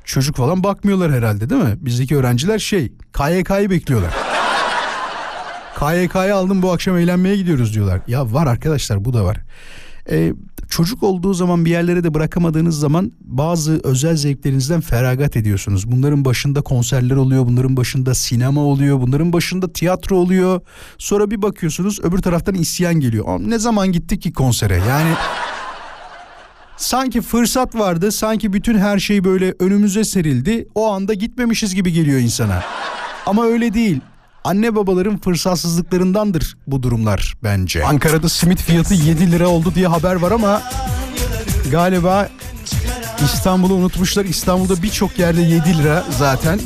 [0.03, 1.75] çocuk falan bakmıyorlar herhalde değil mi?
[1.77, 4.11] Bizdeki öğrenciler şey KYK'yı bekliyorlar.
[5.79, 8.01] KYK'yı aldım bu akşam eğlenmeye gidiyoruz diyorlar.
[8.07, 9.37] Ya var arkadaşlar bu da var.
[10.11, 10.33] Ee,
[10.69, 15.91] çocuk olduğu zaman bir yerlere de bırakamadığınız zaman bazı özel zevklerinizden feragat ediyorsunuz.
[15.91, 20.61] Bunların başında konserler oluyor, bunların başında sinema oluyor, bunların başında tiyatro oluyor.
[20.97, 23.39] Sonra bir bakıyorsunuz öbür taraftan isyan geliyor.
[23.39, 24.75] Ne zaman gittik ki konsere?
[24.89, 25.09] Yani
[26.77, 30.67] sanki fırsat vardı, sanki bütün her şey böyle önümüze serildi.
[30.75, 32.63] O anda gitmemişiz gibi geliyor insana.
[33.25, 34.01] Ama öyle değil.
[34.43, 37.85] Anne babaların fırsatsızlıklarındandır bu durumlar bence.
[37.85, 40.61] Ankara'da simit fiyatı 7 lira oldu diye haber var ama
[41.71, 42.29] galiba
[43.23, 44.25] İstanbul'u unutmuşlar.
[44.25, 46.59] İstanbul'da birçok yerde 7 lira zaten.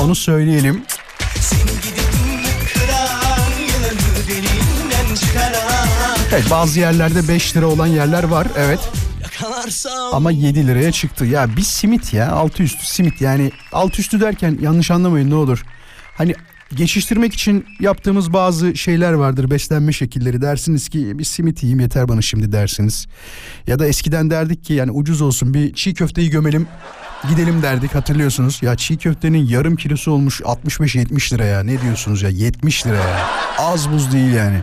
[0.00, 0.82] Onu söyleyelim.
[6.32, 8.80] Evet bazı yerlerde 5 lira olan yerler var evet.
[10.12, 11.24] Ama 7 liraya çıktı.
[11.24, 15.62] Ya bir simit ya altı üstü simit yani altı üstü derken yanlış anlamayın ne olur.
[16.16, 16.34] Hani
[16.76, 22.22] geçiştirmek için yaptığımız bazı şeyler vardır beslenme şekilleri dersiniz ki bir simit yiyeyim yeter bana
[22.22, 23.06] şimdi dersiniz.
[23.66, 26.66] Ya da eskiden derdik ki yani ucuz olsun bir çiğ köfteyi gömelim
[27.28, 28.62] gidelim derdik hatırlıyorsunuz.
[28.62, 33.26] Ya çiğ köftenin yarım kilosu olmuş 65-70 lira ya ne diyorsunuz ya 70 lira ya
[33.58, 34.60] az buz değil yani.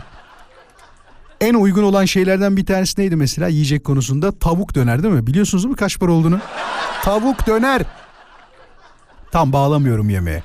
[1.40, 4.38] En uygun olan şeylerden bir tanesi neydi mesela yiyecek konusunda?
[4.38, 5.26] Tavuk döner değil mi?
[5.26, 6.40] Biliyorsunuz mu kaç para olduğunu?
[7.02, 7.82] Tavuk döner.
[9.32, 10.42] Tam bağlamıyorum yemeğe.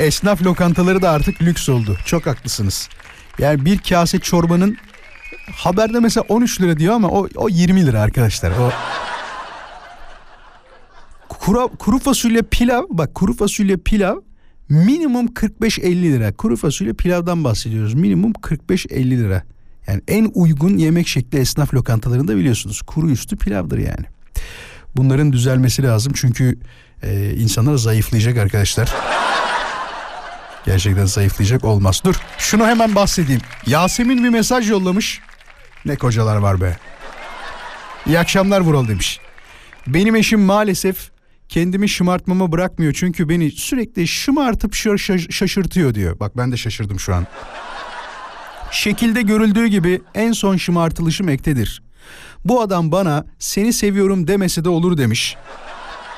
[0.00, 1.98] Esnaf lokantaları da artık lüks oldu.
[2.06, 2.88] Çok haklısınız.
[3.38, 4.76] Yani bir kase çorbanın
[5.52, 8.50] haberde mesela 13 lira diyor ama o, o 20 lira arkadaşlar.
[8.50, 8.70] O
[11.28, 14.16] kuru, kuru fasulye pilav bak kuru fasulye pilav
[14.68, 16.32] minimum 45-50 lira.
[16.32, 17.94] Kuru fasulye pilavdan bahsediyoruz.
[17.94, 19.42] Minimum 45-50 lira.
[19.86, 22.82] Yani en uygun yemek şekli esnaf lokantalarında biliyorsunuz.
[22.82, 24.06] Kuru üstü pilavdır yani.
[24.96, 26.58] Bunların düzelmesi lazım çünkü
[27.02, 28.94] e, insanlar zayıflayacak arkadaşlar.
[30.64, 32.02] Gerçekten zayıflayacak olmaz.
[32.04, 33.40] Dur şunu hemen bahsedeyim.
[33.66, 35.20] Yasemin bir mesaj yollamış.
[35.84, 36.76] Ne kocalar var be.
[38.06, 39.20] İyi akşamlar Vural demiş.
[39.86, 41.10] Benim eşim maalesef
[41.48, 44.74] kendimi şımartmama bırakmıyor çünkü beni sürekli şımartıp
[45.30, 46.20] şaşırtıyor diyor.
[46.20, 47.26] Bak ben de şaşırdım şu an.
[48.70, 51.82] Şekilde görüldüğü gibi en son şımartılışım ektedir.
[52.44, 55.36] Bu adam bana seni seviyorum demese de olur demiş.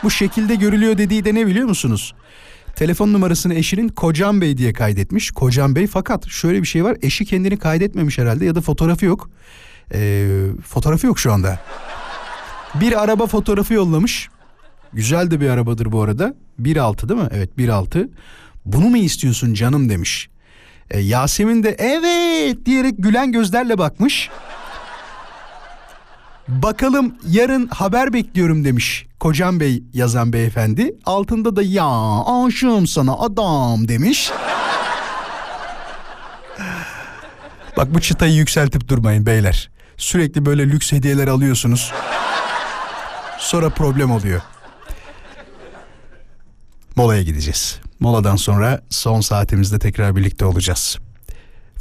[0.03, 2.15] Bu şekilde görülüyor dediği de ne biliyor musunuz?
[2.83, 5.31] Telefon numarasını eşinin Kocam Bey diye kaydetmiş.
[5.31, 6.97] Kocam Bey fakat şöyle bir şey var.
[7.03, 9.31] Eşi kendini kaydetmemiş herhalde ya da fotoğrafı yok.
[9.95, 10.27] Ee,
[10.67, 11.59] fotoğrafı yok şu anda.
[12.75, 14.29] Bir araba fotoğrafı yollamış.
[14.93, 16.35] Güzel de bir arabadır bu arada.
[16.63, 17.29] 1.6 değil mi?
[17.33, 18.09] Evet 1.6.
[18.65, 20.29] Bunu mu istiyorsun canım demiş.
[20.91, 24.31] E, Yasemin de evet diyerek gülen gözlerle bakmış.
[26.49, 30.95] Bakalım yarın haber bekliyorum demiş Kocam Bey yazan beyefendi.
[31.05, 31.87] Altında da ya
[32.27, 34.31] aşığım sana adam demiş.
[37.77, 39.71] Bak bu çıtayı yükseltip durmayın beyler.
[39.97, 41.93] Sürekli böyle lüks hediyeler alıyorsunuz.
[43.39, 44.41] Sonra problem oluyor.
[46.97, 47.81] Molaya gideceğiz.
[48.01, 50.99] Moladan sonra son saatimizde tekrar birlikte olacağız.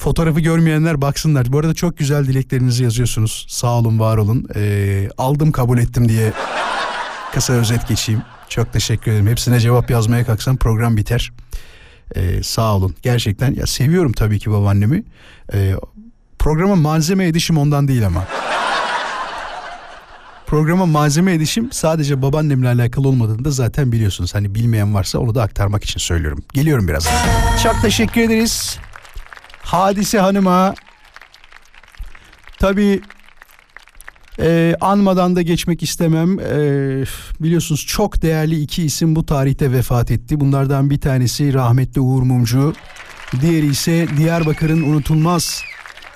[0.01, 1.53] Fotoğrafı görmeyenler baksınlar.
[1.53, 3.45] Bu arada çok güzel dileklerinizi yazıyorsunuz.
[3.49, 4.47] Sağ olun, var olun.
[4.55, 6.33] Ee, aldım kabul ettim diye
[7.33, 8.21] kısa özet geçeyim.
[8.49, 9.27] Çok teşekkür ederim.
[9.27, 11.31] Hepsine cevap yazmaya kalksam program biter.
[12.15, 12.95] Ee, sağ olun.
[13.01, 15.03] Gerçekten ya seviyorum tabii ki babaannemi.
[15.53, 15.73] Ee,
[16.39, 18.27] programa malzeme edişim ondan değil ama.
[20.47, 24.35] Programa malzeme edişim sadece babaannemle alakalı olmadığını da zaten biliyorsunuz.
[24.35, 26.43] Hani bilmeyen varsa onu da aktarmak için söylüyorum.
[26.53, 27.09] Geliyorum biraz.
[27.63, 28.79] Çok teşekkür ederiz.
[29.61, 30.73] Hadise Hanım'a
[32.59, 33.01] tabii
[34.39, 36.39] e, anmadan da geçmek istemem.
[36.39, 36.55] E,
[37.39, 40.39] biliyorsunuz çok değerli iki isim bu tarihte vefat etti.
[40.39, 42.73] Bunlardan bir tanesi rahmetli Uğur Mumcu.
[43.41, 45.63] Diğeri ise Diyarbakır'ın unutulmaz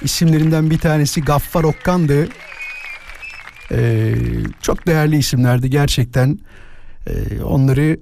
[0.01, 2.27] isimlerinden bir tanesi Gaffar Okkan'dı.
[3.71, 4.13] E,
[4.61, 6.39] çok değerli isimlerdi gerçekten.
[7.07, 7.99] E, onları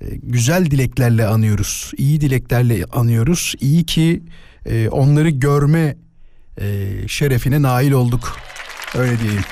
[0.00, 1.92] e, güzel dileklerle anıyoruz.
[1.96, 3.54] İyi dileklerle anıyoruz.
[3.60, 4.22] İyi ki
[4.66, 5.96] e, onları görme
[6.60, 8.36] e, şerefine nail olduk.
[8.94, 9.42] Öyle diyeyim.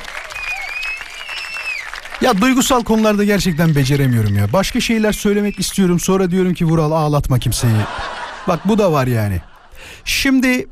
[2.21, 4.53] Ya duygusal konularda gerçekten beceremiyorum ya.
[4.53, 6.01] Başka şeyler söylemek istiyorum.
[6.01, 7.73] Sonra diyorum ki Vural ağlatma kimseyi.
[8.49, 9.41] Bak bu da var yani.
[10.05, 10.67] Şimdi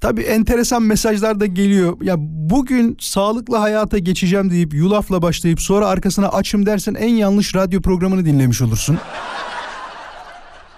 [0.00, 1.96] tabii enteresan mesajlar da geliyor.
[2.02, 7.82] Ya bugün sağlıklı hayata geçeceğim deyip yulafla başlayıp sonra arkasına açım dersen en yanlış radyo
[7.82, 8.98] programını dinlemiş olursun.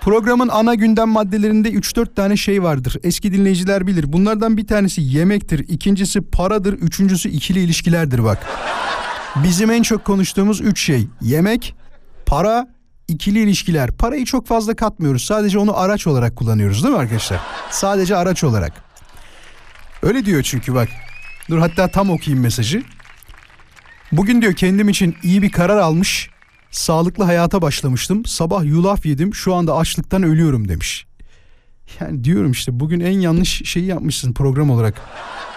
[0.08, 2.96] Programın ana gündem maddelerinde 3-4 tane şey vardır.
[3.02, 4.12] Eski dinleyiciler bilir.
[4.12, 8.46] Bunlardan bir tanesi yemektir, ikincisi paradır, üçüncüsü ikili ilişkilerdir bak.
[9.36, 11.08] Bizim en çok konuştuğumuz 3 şey.
[11.20, 11.74] Yemek,
[12.26, 12.68] para,
[13.08, 13.90] ikili ilişkiler.
[13.90, 15.24] Parayı çok fazla katmıyoruz.
[15.24, 17.40] Sadece onu araç olarak kullanıyoruz değil mi arkadaşlar?
[17.70, 18.72] Sadece araç olarak.
[20.02, 20.88] Öyle diyor çünkü bak.
[21.50, 22.82] Dur hatta tam okuyayım mesajı.
[24.12, 26.30] Bugün diyor kendim için iyi bir karar almış.
[26.70, 28.24] Sağlıklı hayata başlamıştım.
[28.24, 29.34] Sabah yulaf yedim.
[29.34, 31.06] Şu anda açlıktan ölüyorum demiş.
[32.00, 35.00] Yani diyorum işte bugün en yanlış şeyi yapmışsın program olarak.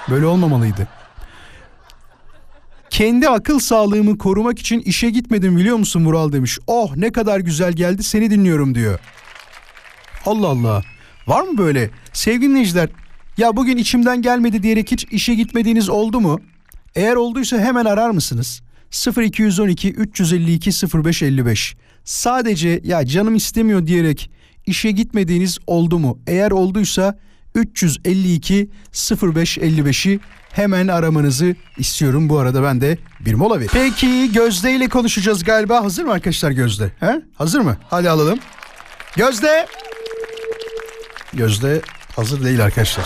[0.10, 0.88] Böyle olmamalıydı.
[2.90, 6.60] Kendi akıl sağlığımı korumak için işe gitmedim biliyor musun Vural demiş.
[6.68, 9.00] Oh ne kadar güzel geldi seni dinliyorum diyor.
[10.26, 10.84] Allah Allah.
[11.28, 11.90] Var mı böyle?
[12.14, 12.90] Sevgili dinleyiciler
[13.38, 16.40] ya bugün içimden gelmedi diyerek hiç işe gitmediğiniz oldu mu?
[16.96, 18.62] Eğer olduysa hemen arar mısınız?
[18.92, 20.72] 0212 352
[21.04, 24.32] 0555 Sadece ya canım istemiyor diyerek
[24.66, 26.20] işe gitmediğiniz oldu mu?
[26.28, 27.20] Eğer olduysa
[27.56, 30.20] 352 0555'i
[30.52, 32.30] hemen aramanızı istiyorum.
[32.30, 33.72] Bu arada ben de bir mola vereyim.
[33.74, 35.84] Peki Gözde ile konuşacağız galiba.
[35.84, 36.92] Hazır mı arkadaşlar Gözde?
[37.00, 37.22] He?
[37.36, 37.78] Hazır mı?
[37.90, 38.40] Hadi alalım.
[39.18, 39.68] Gözde.
[41.34, 41.82] Gözde
[42.16, 43.06] hazır değil arkadaşlar.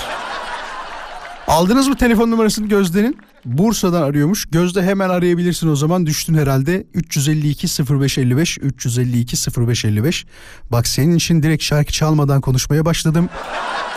[1.48, 3.18] Aldınız mı telefon numarasını Gözde'nin?
[3.46, 4.46] Bursa'dan arıyormuş.
[4.52, 6.06] Gözde hemen arayabilirsin o zaman.
[6.06, 6.88] Düştün herhalde.
[6.94, 9.38] 352 0555 352
[9.68, 10.26] 0555.
[10.72, 13.30] Bak senin için direkt şarkı çalmadan konuşmaya başladım.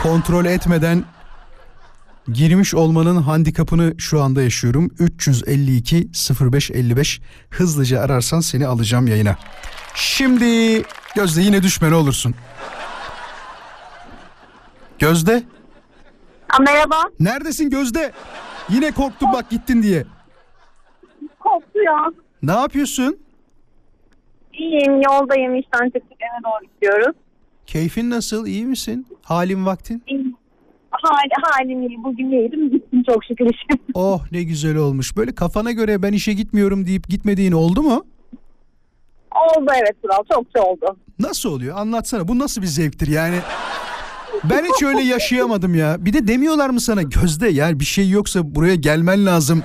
[0.02, 1.04] Kontrol etmeden
[2.32, 4.90] girmiş olmanın handikapını şu anda yaşıyorum.
[4.98, 6.08] 352
[6.40, 7.20] 0555
[7.50, 9.36] hızlıca ararsan seni alacağım yayına.
[9.94, 10.82] Şimdi
[11.14, 12.34] Gözde yine düşme ne olursun.
[14.98, 15.42] Gözde
[16.60, 17.02] merhaba.
[17.20, 18.12] neredesin Gözde?
[18.70, 20.04] Yine korktum bak gittin diye.
[21.40, 22.12] Koptu ya.
[22.42, 23.18] Ne yapıyorsun?
[24.52, 27.16] İyiyim yoldayım işten çıktık eve doğru gidiyoruz.
[27.66, 28.46] Keyfin nasıl?
[28.46, 29.06] İyi misin?
[29.22, 30.02] Halin vaktin?
[30.06, 30.34] İyiyim.
[30.90, 32.04] Hali, halim iyi.
[32.04, 33.84] Bugün yedim gittim çok şükür işim.
[33.94, 35.16] Oh ne güzel olmuş.
[35.16, 38.06] Böyle kafana göre ben işe gitmiyorum deyip gitmediğin oldu mu?
[39.56, 40.96] oldu evet Kural çokça oldu.
[41.18, 41.76] Nasıl oluyor?
[41.76, 42.28] Anlatsana.
[42.28, 43.36] Bu nasıl bir zevktir yani?
[44.44, 45.96] Ben hiç öyle yaşayamadım ya.
[45.98, 49.62] Bir de demiyorlar mı sana gözde yani bir şey yoksa buraya gelmen lazım.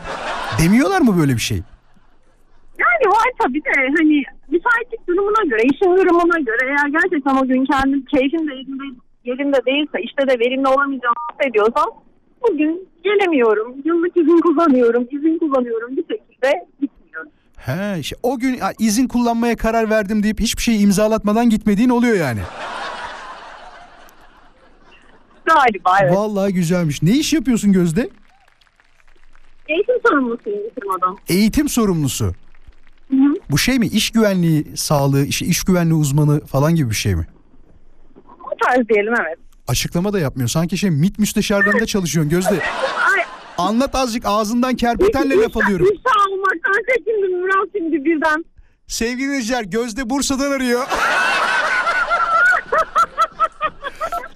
[0.64, 1.58] Demiyorlar mı böyle bir şey?
[2.80, 7.66] Yani var tabii de hani müsaitlik durumuna göre, işin durumuna göre eğer gerçekten o gün
[7.66, 8.84] kendim keyfim de yerinde,
[9.26, 11.90] yerinde değilse, işte de verimli olamayacağımı hissediyorsam
[12.42, 13.76] bugün gelemiyorum.
[13.86, 15.08] Yıllık izin kullanıyorum.
[15.12, 15.98] izin kullanıyorum.
[15.98, 16.52] Bir şekilde
[16.82, 17.30] gitmiyorum.
[17.58, 22.40] He, işte o gün izin kullanmaya karar verdim deyip hiçbir şey imzalatmadan gitmediğin oluyor yani.
[25.46, 26.16] Galiba evet.
[26.16, 27.02] Vallahi güzelmiş.
[27.02, 28.10] Ne iş yapıyorsun Gözde?
[29.68, 31.18] Eğitim sorumlusuyum bir firmadan.
[31.30, 32.26] Eğitim sorumlusu.
[32.26, 33.34] Hı hı.
[33.52, 33.88] Bu şey mi?
[33.88, 37.28] İş güvenliği sağlığı, işte iş güvenliği uzmanı falan gibi bir şey mi?
[38.26, 39.38] O tarz diyelim evet.
[39.68, 40.50] Açıklama da yapmıyor.
[40.50, 42.50] Sanki şey MİT müsteşarlığında çalışıyorsun Gözde.
[42.50, 43.24] Ay,
[43.58, 45.86] Anlat azıcık ağzından kerpetenle laf alıyorum.
[45.86, 48.46] İş almaktan çekindim Murat şimdi birden.
[48.88, 50.88] Sevgili dinleyiciler Gözde Bursa'dan arıyor.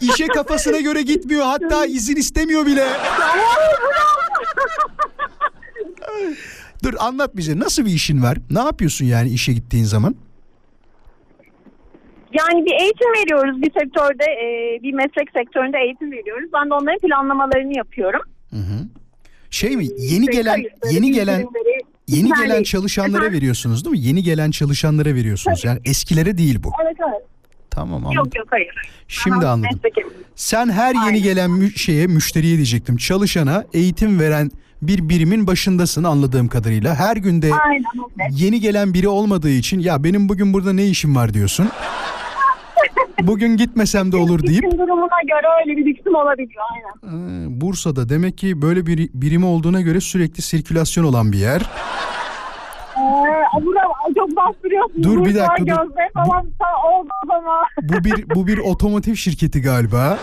[0.01, 1.45] İşe kafasına göre gitmiyor.
[1.45, 2.87] Hatta izin istemiyor bile.
[6.83, 8.37] Dur anlat bize nasıl bir işin var?
[8.49, 10.15] Ne yapıyorsun yani işe gittiğin zaman?
[12.33, 16.49] Yani bir eğitim veriyoruz bir sektörde, e, bir meslek sektöründe eğitim veriyoruz.
[16.53, 18.21] Ben de onların planlamalarını yapıyorum.
[19.49, 19.87] Şey mi?
[19.97, 21.45] Yeni gelen yeni gelen
[22.07, 24.07] yeni gelen yani- çalışanlara veriyorsunuz değil mi?
[24.07, 25.65] Yeni gelen çalışanlara veriyorsunuz.
[25.65, 26.71] Yani eskilere değil bu.
[26.83, 27.36] Evet evet.
[27.78, 28.15] Tamam anladım.
[28.15, 28.75] Yok yok hayır.
[29.07, 29.80] Şimdi Aha, anladım.
[30.36, 31.23] Sen her yeni Aynen.
[31.23, 32.97] gelen mü- şeye müşteriye diyecektim.
[32.97, 34.51] Çalışana eğitim veren
[34.82, 36.95] bir birimin başındasın anladığım kadarıyla.
[36.95, 37.84] Her günde Aynen
[38.32, 41.69] yeni gelen biri olmadığı için ya benim bugün burada ne işim var diyorsun.
[43.21, 47.45] Bugün gitmesem de olur deyip Diktim durumuna göre öyle bir diktim olabiliyor aynen.
[47.47, 51.61] Ee, Bursa'da demek ki böyle bir birimi olduğuna göre sürekli sirkülasyon olan bir yer.
[53.07, 55.03] Ee, çok bastırıyorsun.
[55.03, 55.65] Dur, bir dakika, dur.
[55.65, 56.45] Gözde falan
[56.91, 57.63] o zaman.
[57.81, 60.17] Bu bir bu bir otomotiv şirketi galiba.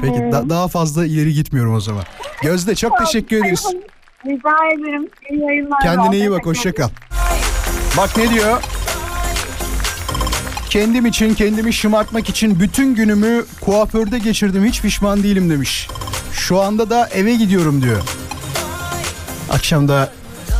[0.00, 2.04] Peki da- daha fazla ileri gitmiyorum o zaman.
[2.42, 3.66] Gözde çok teşekkür ederiz.
[4.26, 5.08] Rica ederim.
[5.30, 5.80] İyi yayınlar.
[5.80, 6.88] Kendine iyi bak hoşça kal.
[7.96, 8.62] Bak ne diyor?
[10.70, 15.88] Kendim için kendimi şımartmak için bütün günümü kuaförde geçirdim hiç pişman değilim demiş.
[16.32, 18.02] Şu anda da eve gidiyorum diyor.
[19.50, 20.12] Akşam da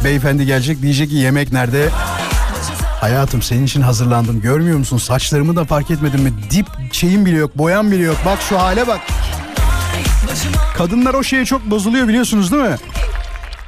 [0.04, 1.88] beyefendi gelecek diyecek ki yemek nerede?
[3.00, 4.98] Hayatım senin için hazırlandım görmüyor musun?
[4.98, 6.32] Saçlarımı da fark etmedin mi?
[6.50, 8.16] Dip şeyim bile yok boyam bile yok.
[8.26, 9.00] Bak şu hale bak.
[10.76, 12.76] Kadınlar o şeye çok bozuluyor biliyorsunuz değil mi?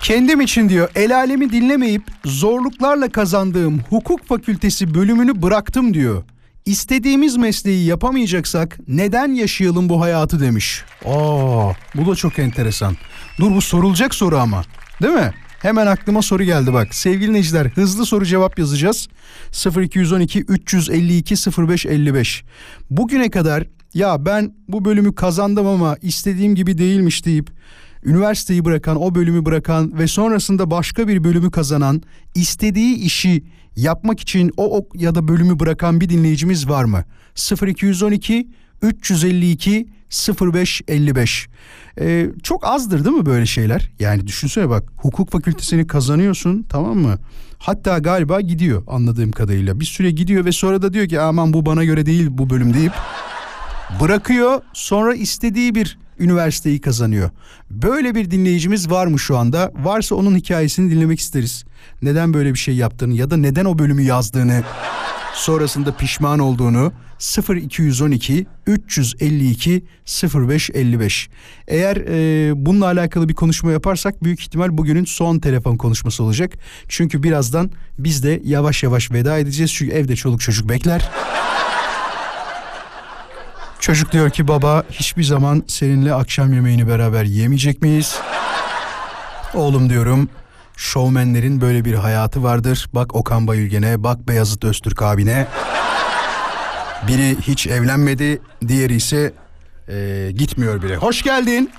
[0.03, 6.23] Kendim için diyor el alemi dinlemeyip zorluklarla kazandığım hukuk fakültesi bölümünü bıraktım diyor.
[6.65, 10.85] İstediğimiz mesleği yapamayacaksak neden yaşayalım bu hayatı demiş.
[11.05, 12.97] Aa, bu da çok enteresan.
[13.41, 14.63] Dur bu sorulacak soru ama.
[15.03, 15.31] Değil mi?
[15.59, 16.95] Hemen aklıma soru geldi bak.
[16.95, 19.09] Sevgili dinleyiciler hızlı soru cevap yazacağız.
[19.77, 22.45] 0212 352 0555.
[22.91, 27.51] Bugüne kadar ya ben bu bölümü kazandım ama istediğim gibi değilmiş deyip
[28.05, 32.03] üniversiteyi bırakan, o bölümü bırakan ve sonrasında başka bir bölümü kazanan,
[32.35, 33.45] istediği işi
[33.77, 37.05] yapmak için o ok ya da bölümü bırakan bir dinleyicimiz var mı?
[37.67, 38.49] 0212
[38.83, 41.49] 352 0555.
[42.01, 43.91] Ee, çok azdır değil mi böyle şeyler?
[44.01, 47.19] Yani düşünsene bak hukuk fakültesini kazanıyorsun tamam mı?
[47.59, 49.81] Hatta galiba gidiyor anladığım kadarıyla.
[49.81, 52.75] Bir süre gidiyor ve sonra da diyor ki aman bu bana göre değil bu bölüm
[52.75, 52.93] deyip
[54.01, 57.31] bırakıyor sonra istediği bir üniversiteyi kazanıyor.
[57.71, 59.73] Böyle bir dinleyicimiz var mı şu anda?
[59.83, 61.65] Varsa onun hikayesini dinlemek isteriz.
[62.03, 64.63] Neden böyle bir şey yaptığını ya da neden o bölümü yazdığını
[65.39, 66.93] sonrasında pişman olduğunu
[67.49, 69.85] 0212 352
[70.35, 71.29] 0555.
[71.69, 76.53] Eğer e, bununla alakalı bir konuşma yaparsak büyük ihtimal bugünün son telefon konuşması olacak.
[76.89, 79.75] Çünkü birazdan biz de yavaş yavaş veda edeceğiz.
[79.75, 81.11] Çünkü evde çoluk çocuk bekler.
[83.81, 88.19] Çocuk diyor ki baba hiçbir zaman seninle akşam yemeğini beraber yemeyecek miyiz?
[89.55, 90.29] Oğlum diyorum
[90.79, 92.87] şovmenlerin böyle bir hayatı vardır.
[92.93, 95.47] Bak Okan Bayülgen'e bak Beyazıt Öztürk abine.
[97.09, 99.33] Biri hiç evlenmedi diğeri ise
[99.89, 100.97] e, gitmiyor bile.
[100.97, 101.71] Hoş geldin.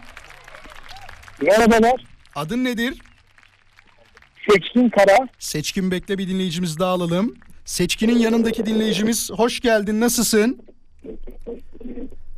[1.42, 2.06] Merhabalar.
[2.36, 3.02] Adın nedir?
[4.50, 5.28] Seçkin Kara.
[5.40, 7.36] Seçkin Bekle bir dinleyicimiz daha alalım.
[7.66, 10.60] Seçkin'in yanındaki dinleyicimiz hoş geldin nasılsın?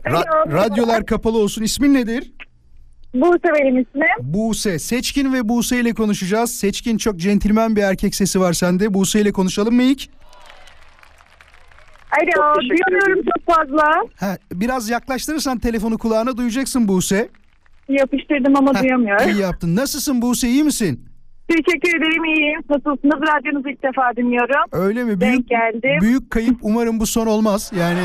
[0.05, 1.64] Ra- radyolar kapalı olsun.
[1.64, 2.32] İsmin nedir?
[3.14, 4.03] Buse benim ismim.
[4.34, 4.80] Buse.
[4.80, 6.53] Seçkin ve Buse ile konuşacağız.
[6.57, 8.93] Seçkin çok centilmen bir erkek sesi var sende.
[8.93, 10.07] Buse ile konuşalım mı ilk?
[12.12, 13.84] Alo, teşekkür duyamıyorum çok fazla.
[14.20, 17.30] Ha, biraz yaklaştırırsan telefonu kulağına duyacaksın Buse.
[17.89, 19.30] Yapıştırdım ama Heh, duyamıyorum.
[19.30, 19.76] iyi yaptın.
[19.76, 21.05] Nasılsın Buse iyi misin?
[21.51, 22.61] Teşekkür ederim iyiyim.
[22.69, 23.21] Nasılsınız?
[23.21, 24.65] Radyonuzu ilk defa dinliyorum.
[24.71, 25.21] Öyle mi?
[25.21, 26.01] Denk geldim.
[26.01, 27.71] büyük kayıp umarım bu son olmaz.
[27.75, 27.99] Yani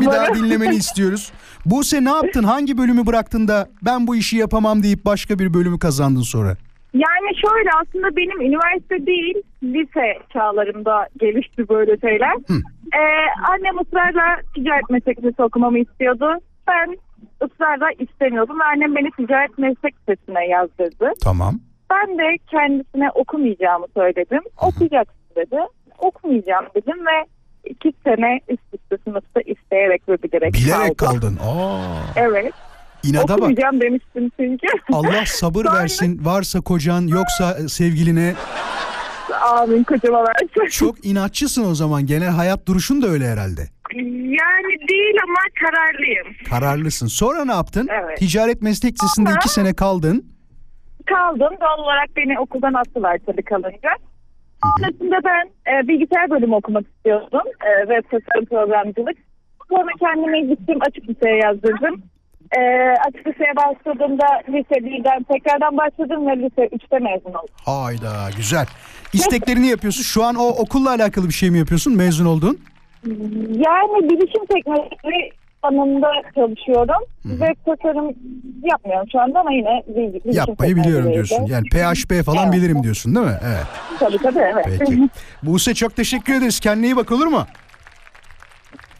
[0.00, 0.34] bir daha Umarım.
[0.34, 1.32] dinlemeni istiyoruz.
[1.66, 2.42] Buse ne yaptın?
[2.42, 6.56] Hangi bölümü bıraktın da ben bu işi yapamam deyip başka bir bölümü kazandın sonra?
[6.94, 12.34] Yani şöyle aslında benim üniversite değil lise çağlarımda gelişti böyle şeyler.
[12.48, 12.54] Hı.
[12.94, 13.02] Ee,
[13.52, 16.26] annem ısrarla ticaret meslek lisesi okumamı istiyordu.
[16.68, 16.96] Ben
[17.44, 18.60] ısrarla istemiyordum.
[18.60, 21.12] Ve annem beni ticaret meslek lisesine yazdırdı.
[21.24, 21.60] Tamam.
[21.94, 24.40] Ben de kendisine okumayacağımı söyledim.
[24.60, 25.56] Okuyacaksın dedi.
[25.98, 27.26] Okumayacağım dedim ve
[27.70, 31.20] iki sene üst üste sınıfta isteyerek ve bilerek, Bilerek kaldım.
[31.20, 31.38] kaldın.
[31.46, 32.52] Aa, Evet.
[33.02, 33.30] inada bak.
[33.30, 34.66] okumayacağım demiştim çünkü.
[34.92, 36.24] Allah sabır Sonra- versin.
[36.24, 38.34] Varsa kocan yoksa sevgiline.
[39.42, 40.70] Amin kocama versin.
[40.70, 42.06] Çok inatçısın o zaman.
[42.06, 43.68] Genel hayat duruşun da öyle herhalde.
[44.22, 46.26] Yani değil ama kararlıyım.
[46.50, 47.06] Kararlısın.
[47.06, 47.88] Sonra ne yaptın?
[47.90, 48.18] Evet.
[48.18, 50.33] Ticaret meslek lisesinde iki sene kaldın.
[51.06, 51.52] Kaldım.
[51.60, 53.90] Doğal olarak beni okuldan attılar tabii kalınca.
[54.62, 57.42] Sonrasında ben e, bilgisayar bölümü okumak istiyordum.
[57.66, 59.16] E, web tasarım programcılık.
[59.68, 62.02] Sonra kendimi gittim açık liseye yazdırdım.
[62.58, 62.60] E,
[63.08, 67.54] açık liseye başladığımda lise 1'den tekrardan başladım ve lise 3'te mezun oldum.
[67.64, 68.66] Hayda güzel.
[69.12, 70.02] İsteklerini yapıyorsun.
[70.02, 72.58] Şu an o okulla alakalı bir şey mi yapıyorsun mezun oldun?
[73.48, 75.30] Yani bilişim teknolojileri
[75.64, 77.02] alanında çalışıyorum.
[77.22, 78.06] Web tasarım
[78.72, 81.46] yapmıyorum şu anda ama yine bilgi- bilişim Yapmayı biliyorum diyorsun.
[81.46, 82.52] Yani PHP falan Evet.
[82.54, 83.38] bilirim diyorsun değil mi?
[83.44, 83.66] Evet.
[83.98, 84.66] Tabii tabii evet.
[84.78, 85.08] Peki.
[85.42, 86.60] Buse çok teşekkür ederiz.
[86.60, 87.46] Kendine iyi bak olur mu?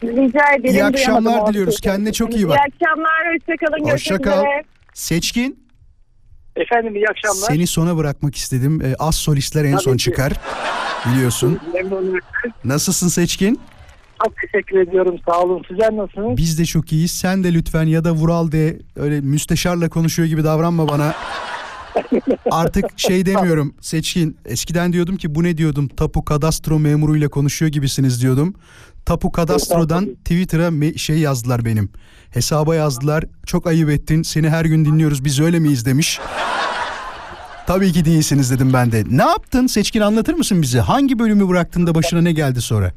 [0.03, 0.75] Rica ederim.
[0.75, 1.81] İyi akşamlar diliyoruz.
[1.81, 2.57] Kendine çok iyi bak.
[2.57, 3.33] İyi akşamlar.
[3.33, 3.79] Hoşçakalın.
[3.79, 4.39] Hoşça Görüşmek kal.
[4.39, 4.63] üzere.
[4.93, 5.65] Seçkin
[6.55, 7.47] Efendim iyi akşamlar.
[7.47, 8.81] seni sona bırakmak istedim.
[8.81, 9.97] Ee, az solistler en Tabii son ki.
[9.97, 10.33] çıkar.
[11.05, 11.59] Biliyorsun.
[12.63, 13.59] Nasılsın Seçkin?
[14.23, 15.15] Çok teşekkür ediyorum.
[15.29, 15.63] Sağ olun.
[15.67, 16.37] Sizler nasılsınız?
[16.37, 17.11] Biz de çok iyiyiz.
[17.11, 21.13] Sen de lütfen ya da Vural de öyle müsteşarla konuşuyor gibi davranma bana.
[22.51, 24.37] Artık şey demiyorum Seçkin.
[24.45, 25.87] Eskiden diyordum ki bu ne diyordum.
[25.87, 28.53] Tapu kadastro memuruyla konuşuyor gibisiniz diyordum.
[29.05, 31.89] Tapu kadastrodan Twitter'a me- şey yazdılar benim.
[32.29, 33.23] Hesaba yazdılar.
[33.45, 34.21] Çok ayıp ettin.
[34.23, 35.25] Seni her gün dinliyoruz.
[35.25, 36.19] Biz öyle miyiz demiş.
[37.67, 39.03] Tabii ki değilsiniz dedim ben de.
[39.09, 40.79] Ne yaptın Seçkin anlatır mısın bize?
[40.79, 42.91] Hangi bölümü bıraktın da başına ne geldi sonra?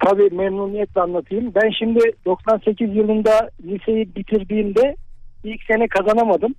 [0.00, 1.52] Tabii memnuniyetle anlatayım.
[1.54, 4.96] Ben şimdi 98 yılında liseyi bitirdiğimde
[5.44, 6.54] ilk sene kazanamadım.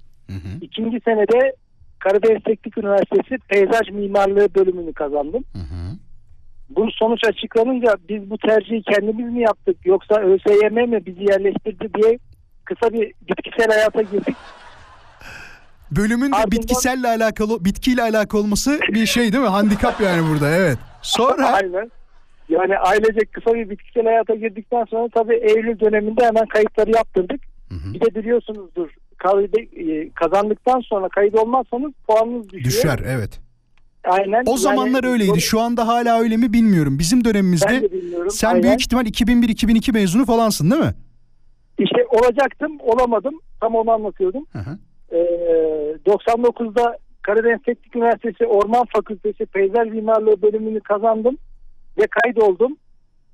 [0.61, 1.55] İkinci senede
[1.99, 5.43] Karadeniz Teknik Üniversitesi Peyzaj Mimarlığı bölümünü kazandım.
[6.69, 12.19] Bu sonuç açıklanınca biz bu tercihi kendimiz mi yaptık yoksa ÖSYM mi bizi yerleştirdi diye
[12.65, 14.35] kısa bir bitkisel hayata girdik.
[15.91, 19.49] Bölümün de Ardından- bitkiselle alakalı, bitkiyle alakalı olması bir şey değil mi?
[19.49, 20.77] Handikap yani burada evet.
[21.01, 21.91] Sonra Aynen.
[22.49, 27.41] Yani ailecek kısa bir bitkisel hayata girdikten sonra tabii Eylül döneminde hemen kayıtları yaptırdık.
[27.93, 32.63] Bir de biliyorsunuzdur kaydı, e, kazandıktan sonra kayıt olmazsanız puanınız düşüyor.
[32.65, 33.39] düşer evet.
[34.03, 34.43] Aynen.
[34.47, 35.41] O zamanlar Yani- öyleydi.
[35.41, 36.99] Şu anda hala öyle mi bilmiyorum.
[36.99, 37.89] Bizim dönemimizde
[38.29, 38.63] sen Aynen.
[38.63, 40.93] büyük ihtimal 2001-2002 mezunu falansın değil mi?
[41.79, 43.39] İşte olacaktım olamadım.
[43.61, 44.45] Tam onu anlatıyordum.
[44.51, 44.77] Hı hı.
[45.11, 45.17] Ee,
[46.05, 51.37] 99'da Karadeniz Teknik Üniversitesi Orman Fakültesi Peyzaj Mimarlığı bölümünü kazandım
[51.97, 52.77] ve kaydoldum.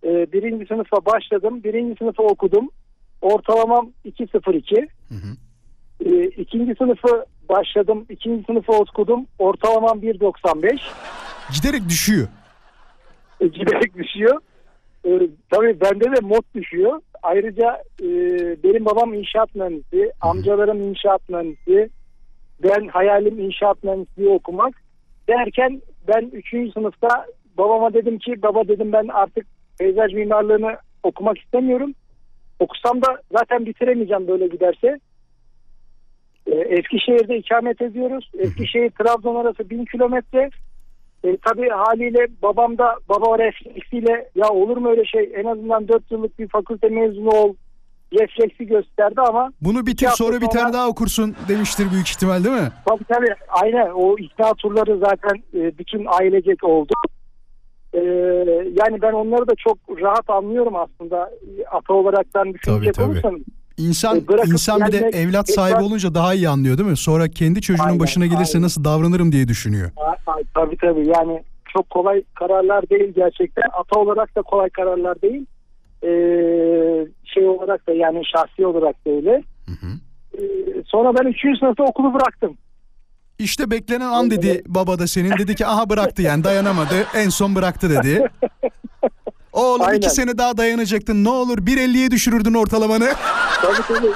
[0.04, 1.64] Ee, birinci sınıfa başladım.
[1.64, 2.70] Birinci sınıfı okudum.
[3.22, 4.88] Ortalamam 2.02.
[5.10, 5.36] Hı hı.
[6.06, 8.06] Ee, ikinci sınıfı başladım.
[8.10, 9.26] İkinci sınıfı okudum.
[9.40, 10.80] Ortalamam 1.95.
[11.54, 12.28] Giderek düşüyor.
[13.42, 14.40] E, giderek düşüyor.
[15.06, 15.10] E,
[15.50, 17.02] tabii bende de mod düşüyor.
[17.24, 18.08] Ayrıca e,
[18.64, 21.90] benim babam inşaat mühendisi, amcalarım inşaat mühendisi.
[22.64, 24.74] Ben hayalim inşaat mühendisliği okumak.
[25.30, 26.74] Derken ben 3.
[26.74, 27.26] sınıfta
[27.62, 29.46] babama dedim ki baba dedim ben artık
[29.80, 31.94] peyzaj mimarlığını okumak istemiyorum.
[32.60, 35.00] Okusam da zaten bitiremeyeceğim böyle giderse.
[36.48, 38.32] E, Eskişehir'de ikamet ediyoruz.
[38.40, 40.50] Eskişehir Trabzon arası 1000 kilometre.
[41.24, 46.12] E, tabii haliyle babam da baba refleksiyle ya olur mu öyle şey en azından 4
[46.12, 47.54] yıllık bir fakülte mezunu ol
[48.20, 52.70] refleksi gösterdi ama Bunu bitir sonra bir tane daha okursun demiştir büyük ihtimal değil mi?
[52.86, 56.94] tabii tabii aynen o ikna turları zaten e, bütün ailecek oldu.
[57.94, 58.00] E,
[58.80, 61.32] yani ben onları da çok rahat anlıyorum aslında
[61.72, 63.06] ata olaraktan düşünecek tabii.
[63.12, 63.42] olursanız.
[63.78, 66.98] İnsan E, insan bir de gelmek- evlat sahibi Evlat- olunca daha iyi anlıyor değil mi?
[66.98, 68.66] Sonra kendi çocuğunun Aynen, başına gelirse aynen.
[68.66, 69.92] nasıl davranırım diye düşünüyor.
[70.56, 73.64] Tabii tabii yani çok kolay kararlar değil gerçekten.
[73.74, 75.46] Ata olarak da kolay kararlar değil.
[76.04, 79.44] Ee, şey olarak da yani şahsi olarak da öyle.
[80.38, 80.42] Ee,
[80.86, 81.60] sonra ben 3.
[81.60, 82.58] sınıfta okulu bıraktım.
[83.42, 85.32] İşte beklenen an dedi baba da senin.
[85.32, 87.08] Dedi ki aha bıraktı yani dayanamadı.
[87.16, 88.28] En son bıraktı dedi.
[89.54, 89.98] Oğlum Aynen.
[89.98, 91.24] iki sene daha dayanacaktın.
[91.24, 93.10] Ne olur 1.50'ye düşürürdün ortalamanı.
[93.62, 94.12] Tabii tabii.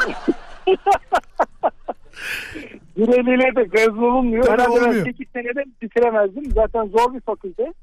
[2.98, 4.44] Bir eliyle de göz olunmuyor.
[4.44, 5.06] Tabii Herhalde ben olmuyor.
[5.06, 6.52] 8 senede bitiremezdim.
[6.52, 7.74] Zaten zor bir fakülte.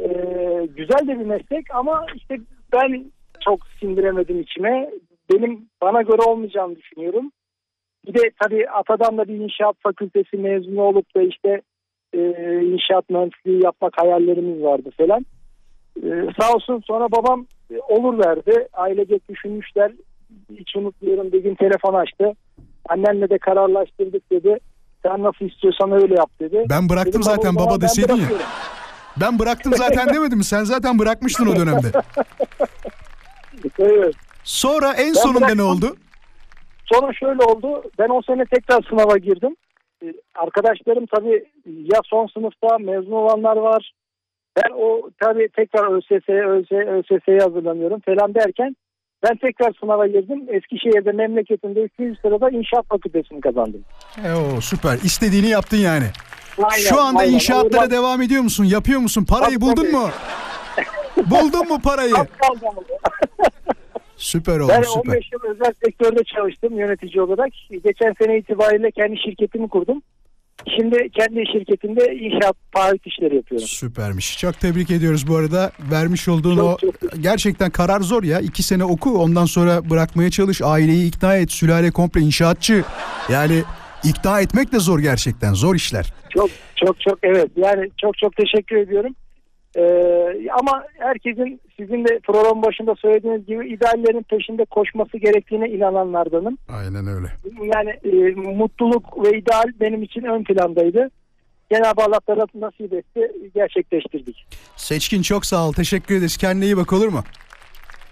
[0.00, 0.06] Ee,
[0.76, 2.36] güzel de bir meslek ama işte
[2.72, 3.04] ben
[3.44, 4.90] çok sindiremedim içime.
[5.32, 7.30] Benim bana göre olmayacağını düşünüyorum.
[8.06, 11.60] Bir de tabii Atadan da bir inşaat fakültesi mezunu olup da işte
[12.12, 12.20] e,
[12.62, 15.26] inşaat mühendisliği yapmak hayallerimiz vardı falan.
[16.04, 18.68] Ee, sağ olsun sonra babam e, olur verdi.
[18.72, 19.92] Ailecek düşünmüşler.
[20.58, 22.32] hiç unutmuyorum bir gün telefon açtı.
[22.88, 24.56] Annenle de kararlaştırdık dedi.
[25.02, 26.64] Sen nasıl istiyorsan öyle yap dedi.
[26.70, 28.28] Ben bıraktım Dedim, zaten "Baba, deseydin ya."
[29.20, 30.44] Ben bıraktım zaten demedim mi?
[30.44, 31.86] Sen zaten bırakmıştın o dönemde.
[33.78, 34.14] Evet.
[34.44, 35.66] Sonra en Ben sonunda ne bıraktım.
[35.68, 35.96] oldu?
[36.92, 37.82] Sonra şöyle oldu.
[37.98, 39.56] Ben o sene tekrar sınava girdim.
[40.04, 43.92] Ee, Arkadaşlarım tabii ya son sınıfta mezun olanlar var.
[44.56, 48.76] Ben o tabii tekrar ÖSS, ÖS, ÖSS'ye hazırlanıyorum falan derken
[49.22, 50.44] ben tekrar sınava girdim.
[50.48, 52.18] Eskişehir'de memleketimde 3.
[52.22, 53.84] sırada inşaat fakültesini kazandım.
[54.24, 54.94] E, o süper.
[54.94, 56.04] İstediğini yaptın yani.
[56.62, 57.32] Aynen, Şu anda aynen.
[57.32, 58.64] inşaatlara Oradan- devam ediyor musun?
[58.64, 59.24] Yapıyor musun?
[59.28, 60.08] Parayı buldun mu?
[61.26, 62.14] buldun mu parayı?
[62.14, 62.82] Az kaldı ama.
[64.16, 65.12] Süper oldu Ben süper.
[65.12, 67.48] 15 yıl özel sektörde çalıştım yönetici olarak.
[67.70, 70.02] Geçen sene itibariyle kendi şirketimi kurdum.
[70.76, 73.66] Şimdi kendi şirketimde inşaat taahhüt işleri yapıyorum.
[73.68, 74.38] Süpermiş.
[74.38, 75.70] Çok tebrik ediyoruz bu arada.
[75.90, 77.22] Vermiş olduğun Çok, o çok.
[77.22, 78.40] gerçekten karar zor ya.
[78.40, 80.62] İki sene oku ondan sonra bırakmaya çalış.
[80.62, 81.52] Aileyi ikna et.
[81.52, 82.84] Sülale komple inşaatçı.
[83.32, 83.62] Yani
[84.04, 85.54] ikna etmek de zor gerçekten.
[85.54, 86.12] Zor işler.
[86.30, 89.14] Çok çok çok evet yani çok çok teşekkür ediyorum.
[89.76, 96.58] Ee, ama herkesin sizin de program başında söylediğiniz gibi ideallerin peşinde koşması gerektiğine inananlardanım.
[96.68, 97.26] Aynen öyle.
[97.74, 101.10] Yani e, mutluluk ve ideal benim için ön plandaydı.
[101.72, 104.46] Cenab-ı Allah da nasip etti gerçekleştirdik.
[104.76, 105.72] Seçkin çok sağ ol.
[105.72, 106.36] Teşekkür ederiz.
[106.36, 107.24] Kendine iyi bak olur mu?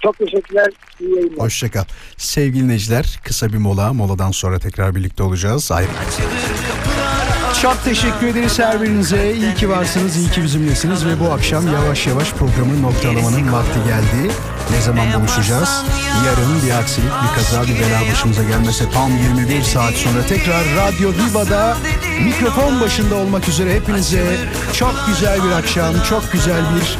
[0.03, 0.69] Çok teşekkürler.
[1.01, 1.39] İyi yayınlar.
[1.39, 1.85] Hoşçakal.
[2.17, 3.93] Sevgili dinleyiciler kısa bir mola.
[3.93, 5.73] Moladan sonra tekrar birlikte olacağız.
[5.73, 5.89] Ayrı.
[7.63, 9.33] Çok teşekkür ederiz her birinize.
[9.33, 14.33] İyi ki varsınız, iyi ki bizimlesiniz ve bu akşam yavaş yavaş programın noktalamanın vakti geldi.
[14.71, 15.83] Ne zaman buluşacağız?
[16.27, 21.11] Yarın bir aksilik, bir kaza, bir bela başımıza gelmese tam 21 saat sonra tekrar Radyo
[21.13, 21.77] Viva'da
[22.25, 24.37] mikrofon başında olmak üzere hepinize
[24.73, 26.99] çok güzel bir akşam, çok güzel bir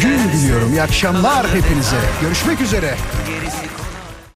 [0.00, 0.72] gün diliyorum.
[0.72, 1.96] İyi akşamlar hepinize.
[2.20, 2.94] Görüşmek üzere.